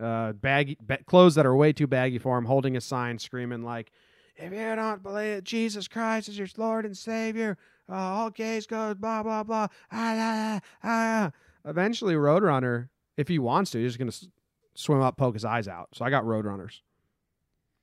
[0.00, 3.62] uh, baggy ba- clothes that are way too baggy for him, holding a sign, screaming
[3.62, 3.90] like,
[4.36, 7.58] "If you don't believe Jesus Christ is your Lord and Savior,
[7.88, 11.32] uh, all gays go blah blah blah." Ah, ah, ah, ah.
[11.64, 14.28] Eventually, Roadrunner, if he wants to, he's just gonna s-
[14.74, 15.88] swim up, poke his eyes out.
[15.94, 16.80] So I got Roadrunners.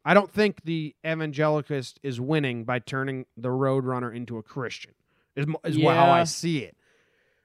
[0.04, 4.94] I don't think the evangelicist is winning by turning the Roadrunner into a Christian.
[5.36, 6.78] Is, mo- is wha- how I see it.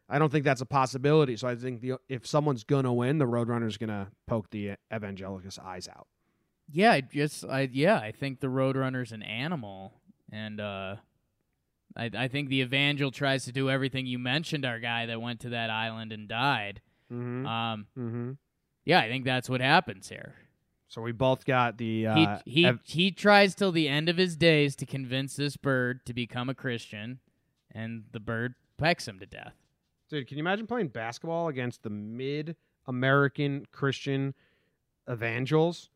[0.09, 1.37] I don't think that's a possibility.
[1.37, 5.89] So I think the if someone's gonna win, the Roadrunner's gonna poke the evangelicist eyes
[5.89, 6.07] out.
[6.71, 9.93] Yeah, I just I yeah, I think the Roadrunner's an animal,
[10.31, 10.97] and uh,
[11.97, 14.64] I I think the Evangel tries to do everything you mentioned.
[14.64, 16.80] Our guy that went to that island and died.
[17.12, 17.47] Mm-hmm.
[17.47, 18.30] Um, mm-hmm.
[18.84, 20.34] yeah, I think that's what happens here.
[20.88, 22.14] So we both got the uh,
[22.45, 26.05] he he ev- he tries till the end of his days to convince this bird
[26.07, 27.20] to become a Christian,
[27.70, 29.55] and the bird pecks him to death.
[30.09, 30.26] dude.
[30.26, 32.57] Can you imagine playing basketball against the mid
[32.88, 34.34] American Christian
[35.09, 35.91] evangels?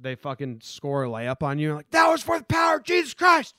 [0.00, 1.74] They fucking score a layup on you.
[1.74, 3.56] Like that was for the power of Jesus Christ.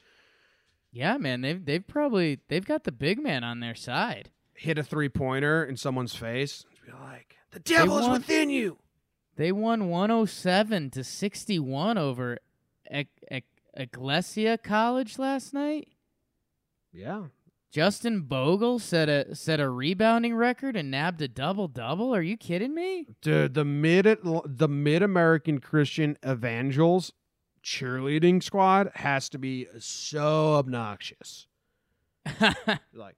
[0.91, 4.29] Yeah, man, they've they've probably they've got the big man on their side.
[4.53, 6.65] hit a three pointer in someone's face.
[6.85, 8.77] Be like, the devil is within you.
[9.37, 12.37] They won 107 to 61 over
[13.73, 15.87] Ecclesia College last night.
[16.91, 17.23] Yeah.
[17.71, 22.13] Justin Bogle set a set a rebounding record and nabbed a double double.
[22.13, 23.07] Are you kidding me?
[23.21, 24.05] Dude, the mid
[24.45, 27.13] the mid American Christian evangels
[27.63, 31.47] cheerleading squad has to be so obnoxious.
[32.93, 33.15] like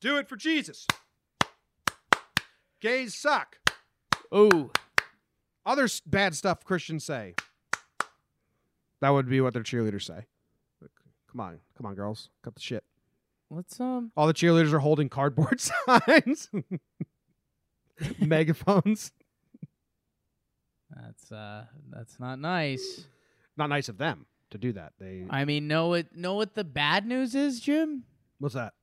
[0.00, 0.86] Do it for Jesus.
[2.80, 3.56] Gays suck.
[4.32, 4.70] oh,
[5.66, 7.34] Other bad stuff Christians say.
[9.00, 10.26] That would be what their cheerleaders say.
[10.80, 10.90] Like,
[11.30, 12.84] come on, come on, girls, cut the shit.
[13.50, 14.12] let's um.
[14.16, 16.48] All the cheerleaders are holding cardboard signs,
[18.18, 19.12] megaphones.
[20.94, 21.64] That's uh.
[21.90, 23.06] That's not nice.
[23.56, 24.92] Not nice of them to do that.
[24.98, 28.04] They I mean, know what know what the bad news is, Jim?
[28.38, 28.74] what's that?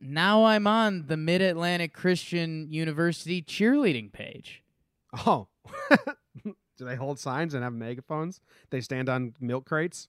[0.00, 4.62] Now I'm on the Mid Atlantic Christian University cheerleading page.
[5.26, 5.48] Oh,
[6.44, 6.54] do
[6.84, 8.40] they hold signs and have megaphones?
[8.70, 10.08] They stand on milk crates.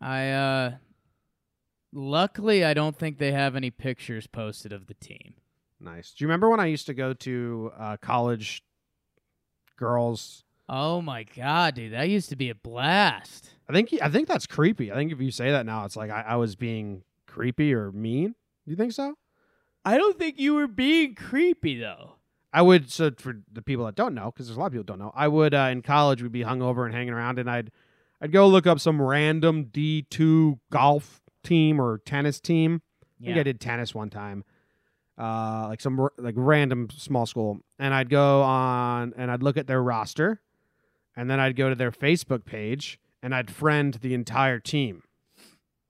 [0.00, 0.72] I uh.
[1.90, 5.34] Luckily, I don't think they have any pictures posted of the team.
[5.80, 6.12] Nice.
[6.12, 8.62] Do you remember when I used to go to uh, college
[9.78, 10.44] girls?
[10.68, 13.48] Oh my god, dude, that used to be a blast.
[13.68, 14.92] I think I think that's creepy.
[14.92, 17.90] I think if you say that now, it's like I, I was being creepy or
[17.90, 18.34] mean.
[18.66, 19.14] Do you think so?
[19.84, 22.16] I don't think you were being creepy though.
[22.52, 22.90] I would.
[22.90, 24.98] So for the people that don't know, because there's a lot of people that don't
[24.98, 27.70] know, I would uh, in college we'd be hungover and hanging around, and I'd
[28.20, 32.82] I'd go look up some random D two golf team or tennis team.
[33.20, 34.44] I think I did tennis one time,
[35.18, 39.56] uh, like some r- like random small school, and I'd go on and I'd look
[39.56, 40.40] at their roster,
[41.16, 45.02] and then I'd go to their Facebook page and I'd friend the entire team,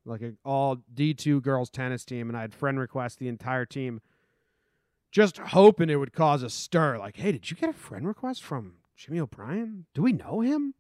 [0.07, 4.01] like a all D two girls tennis team, and I'd friend request the entire team,
[5.11, 6.97] just hoping it would cause a stir.
[6.99, 9.85] Like, hey, did you get a friend request from Jimmy O'Brien?
[9.95, 10.75] Do we know him?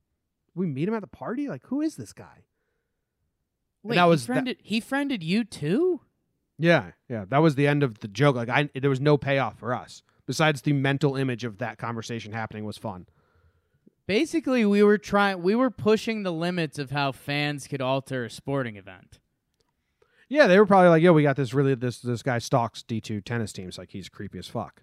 [0.46, 1.48] Did we meet him at the party?
[1.48, 2.44] Like, who is this guy?
[3.82, 6.00] Wait, that was he that- he friended you too?
[6.58, 8.36] Yeah, yeah, that was the end of the joke.
[8.36, 12.32] Like, I there was no payoff for us besides the mental image of that conversation
[12.32, 13.06] happening was fun.
[14.06, 18.30] Basically, we were trying we were pushing the limits of how fans could alter a
[18.30, 19.20] sporting event.
[20.28, 23.00] Yeah, they were probably like, "Yo, we got this really this this guy stalks D
[23.00, 23.78] two tennis teams.
[23.78, 24.82] Like, he's creepy as fuck."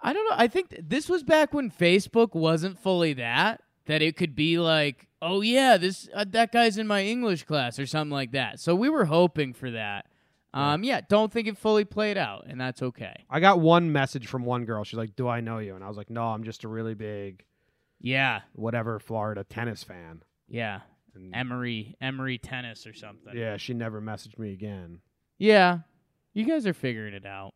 [0.00, 0.36] I don't know.
[0.36, 4.58] I think th- this was back when Facebook wasn't fully that that it could be
[4.58, 8.60] like, "Oh yeah, this uh, that guy's in my English class" or something like that.
[8.60, 10.06] So we were hoping for that.
[10.54, 13.24] Um yeah, don't think it fully played out and that's okay.
[13.30, 14.84] I got one message from one girl.
[14.84, 16.94] She's like, "Do I know you?" And I was like, "No, I'm just a really
[16.94, 17.44] big
[18.00, 18.40] Yeah.
[18.52, 20.80] whatever Florida tennis fan." Yeah.
[21.14, 23.34] And Emory Emory tennis or something.
[23.36, 25.00] yeah, she never messaged me again.
[25.38, 25.80] Yeah.
[26.34, 27.52] You guys are figuring it out.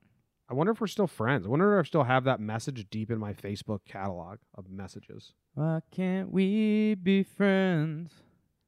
[0.49, 1.45] I wonder if we're still friends.
[1.45, 5.33] I wonder if I still have that message deep in my Facebook catalog of messages.
[5.57, 8.13] Why can't we be friends?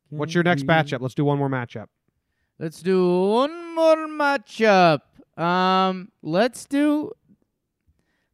[0.09, 1.01] What's Can't your next we- matchup?
[1.03, 1.89] Let's do one more matchup.
[2.59, 5.01] Let's do one more matchup.
[5.37, 7.13] Um, let's do.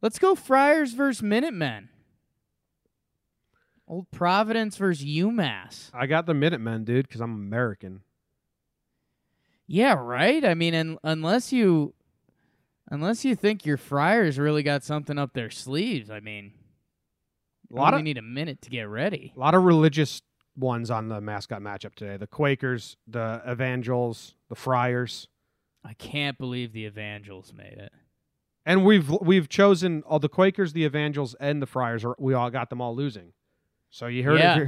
[0.01, 1.89] Let's go Friars versus Minutemen.
[3.89, 5.89] Old Providence versus UMass.
[5.93, 8.01] I got the Minutemen, dude, because I'm American.
[9.67, 10.45] Yeah, right.
[10.45, 11.93] I mean, un- unless you,
[12.89, 16.09] unless you think your Friars really got something up their sleeves.
[16.09, 16.53] I mean,
[17.75, 19.33] A lot only of need a minute to get ready.
[19.35, 20.21] a lot of religious
[20.57, 25.27] ones on the mascot matchup today: the Quakers, the Evangels, the Friars,
[25.83, 27.91] I can't believe the Evangels made it.
[28.65, 32.03] and we've we've chosen all the Quakers, the Evangels, and the Friars.
[32.05, 33.33] Are, we all got them all losing.
[33.89, 34.65] So you heard Yeah, it here,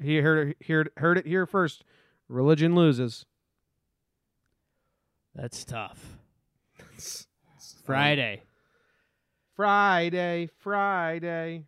[0.00, 1.84] you heard heard, heard it here first.
[2.28, 3.24] Religion loses.
[5.34, 6.16] That's tough.
[7.84, 8.42] Friday.
[9.54, 11.64] Friday, Friday.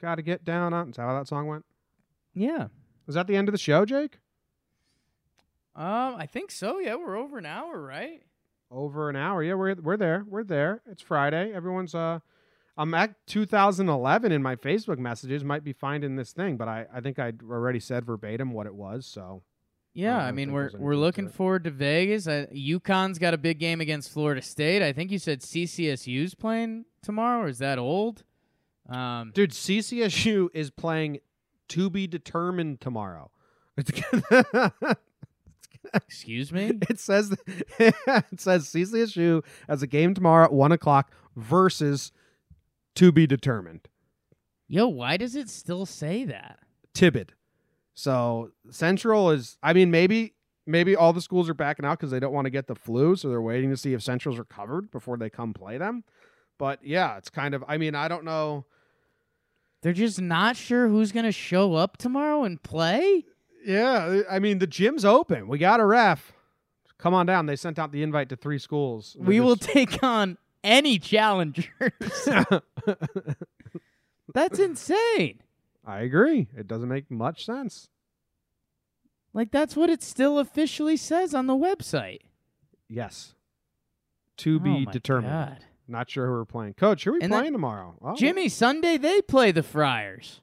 [0.00, 0.90] Got to get down on.
[0.90, 1.64] Is that how that song went?
[2.34, 2.68] Yeah.
[3.06, 4.18] Was that the end of the show, Jake?
[5.74, 6.78] Um, I think so.
[6.78, 8.22] Yeah, we're over an hour, right?
[8.70, 9.42] Over an hour.
[9.42, 10.24] Yeah, we're we're there.
[10.28, 10.82] We're there.
[10.90, 11.52] It's Friday.
[11.52, 12.20] Everyone's uh
[12.76, 15.44] I'm at 2011 in my Facebook messages.
[15.44, 18.74] Might be finding this thing, but I I think I already said verbatim what it
[18.74, 19.06] was.
[19.06, 19.42] So
[19.92, 21.32] Yeah, I I, mean we're we're looking it.
[21.34, 22.26] forward to Vegas.
[22.28, 24.82] Uh, UConn's got a big game against Florida State.
[24.82, 27.42] I think you said CCSU's playing tomorrow.
[27.44, 28.24] Or is that old?
[28.90, 31.20] Um, dude, CCSU is playing
[31.68, 33.30] to be determined tomorrow.
[35.94, 36.72] Excuse me.
[36.88, 37.34] it says
[37.78, 37.94] it
[38.36, 42.12] says CCSU has a game tomorrow at one o'clock versus
[42.96, 43.88] to be determined.
[44.68, 46.58] Yo, why does it still say that?
[46.94, 47.30] Tibid.
[47.94, 49.56] So Central is.
[49.62, 50.34] I mean, maybe
[50.66, 53.16] maybe all the schools are backing out because they don't want to get the flu,
[53.16, 56.04] so they're waiting to see if Central's recovered before they come play them.
[56.58, 57.64] But yeah, it's kind of.
[57.66, 58.66] I mean, I don't know.
[59.82, 63.24] They're just not sure who's gonna show up tomorrow and play.
[63.64, 65.48] Yeah, I mean the gym's open.
[65.48, 66.32] We got a ref.
[66.98, 67.46] Come on down.
[67.46, 69.16] They sent out the invite to three schools.
[69.18, 71.66] We will take on any challengers.
[74.34, 75.40] That's insane.
[75.84, 76.48] I agree.
[76.56, 77.88] It doesn't make much sense.
[79.32, 82.20] Like that's what it still officially says on the website.
[82.88, 83.34] Yes.
[84.38, 85.32] To Oh be my determined.
[85.32, 85.64] God.
[85.90, 86.74] Not sure who we're playing.
[86.74, 87.96] Coach, who are we And playing tomorrow?
[88.00, 90.40] Oh, Jimmy, Sunday they play the Friars.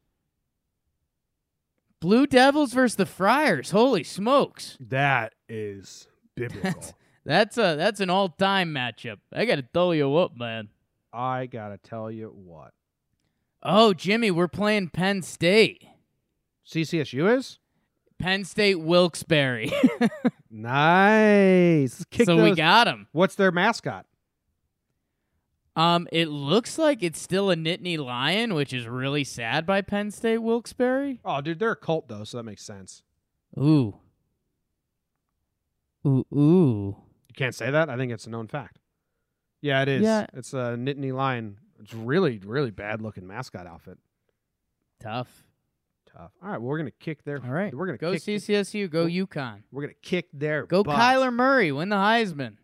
[2.02, 3.72] Blue Devils versus the Friars.
[3.72, 4.78] Holy smokes.
[4.80, 6.72] That is biblical.
[6.72, 6.94] That's
[7.26, 9.18] that's a that's an all time matchup.
[9.34, 10.70] I gotta tell you what, man.
[11.12, 12.72] I gotta tell you what.
[13.62, 15.86] Oh, Jimmy, we're playing Penn State.
[16.66, 17.60] CCSU is
[18.18, 19.70] Penn State Wilkes-Barre.
[20.50, 22.06] nice.
[22.12, 23.08] Kick so we got him.
[23.12, 24.06] What's their mascot?
[25.78, 30.10] Um, it looks like it's still a Nittany Lion, which is really sad by Penn
[30.10, 31.20] State Wilkes-Barre.
[31.24, 33.04] Oh, dude, they're a cult though, so that makes sense.
[33.60, 33.96] Ooh.
[36.04, 36.96] Ooh, ooh.
[37.28, 37.92] You can't say that.
[37.92, 38.80] I think it's a known fact.
[39.62, 40.02] Yeah, it is.
[40.02, 40.26] Yeah.
[40.34, 41.58] It's a Nittany Lion.
[41.80, 44.00] It's really, really bad looking mascot outfit.
[45.00, 45.44] Tough.
[46.12, 46.32] Tough.
[46.42, 47.40] All right, well, we're gonna kick their.
[47.44, 47.72] All right.
[47.72, 48.90] we're gonna go CCSU.
[48.90, 49.62] Go UConn.
[49.72, 50.66] We're gonna kick their.
[50.66, 51.00] Go butts.
[51.00, 51.72] Kyler Murray.
[51.72, 52.58] Win the Heisman.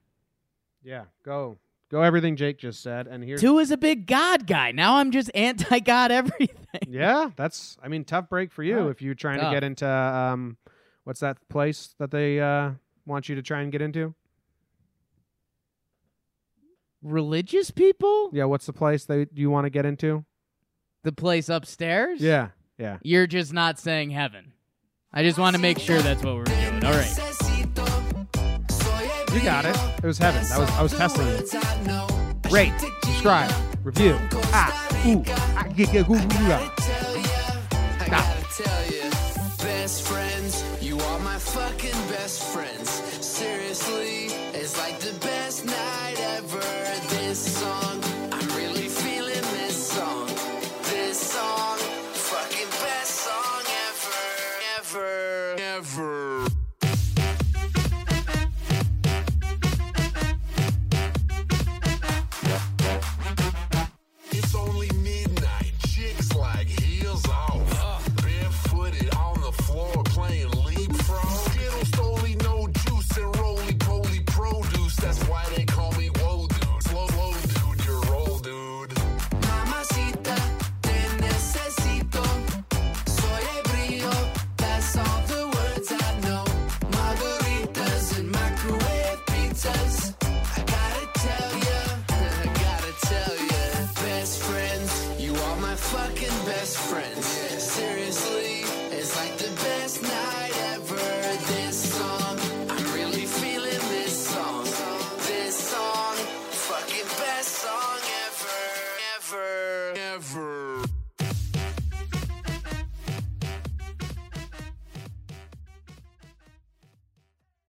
[0.83, 1.57] Yeah, go,
[1.93, 2.01] go.
[2.01, 4.71] Everything Jake just said, and here Two is a big God guy.
[4.71, 6.57] Now I'm just anti God everything.
[6.89, 7.77] Yeah, that's.
[7.81, 8.89] I mean, tough break for you right.
[8.89, 9.51] if you're trying Tough.
[9.51, 10.57] to get into um,
[11.03, 12.71] what's that place that they uh
[13.05, 14.13] want you to try and get into?
[17.01, 18.29] Religious people?
[18.33, 20.25] Yeah, what's the place that you want to get into?
[21.03, 22.21] The place upstairs?
[22.21, 22.97] Yeah, yeah.
[23.03, 24.53] You're just not saying heaven.
[25.11, 26.83] I just want to make sure that's what we're doing.
[26.83, 27.32] All right.
[29.33, 29.75] You got it.
[29.97, 30.43] It was heaven.
[30.47, 32.51] That was I was testing it.
[32.51, 32.71] Rate,
[33.03, 33.51] subscribe,
[33.83, 34.15] review.
[34.53, 34.71] Ah,
[35.07, 36.19] ooh, ah, yeah, yeah, ooh,
[38.55, 39.09] tell you,
[39.57, 42.89] best friends, you are my fucking best friends.
[43.25, 46.59] Seriously, it's like the best night ever.
[47.09, 48.01] This song,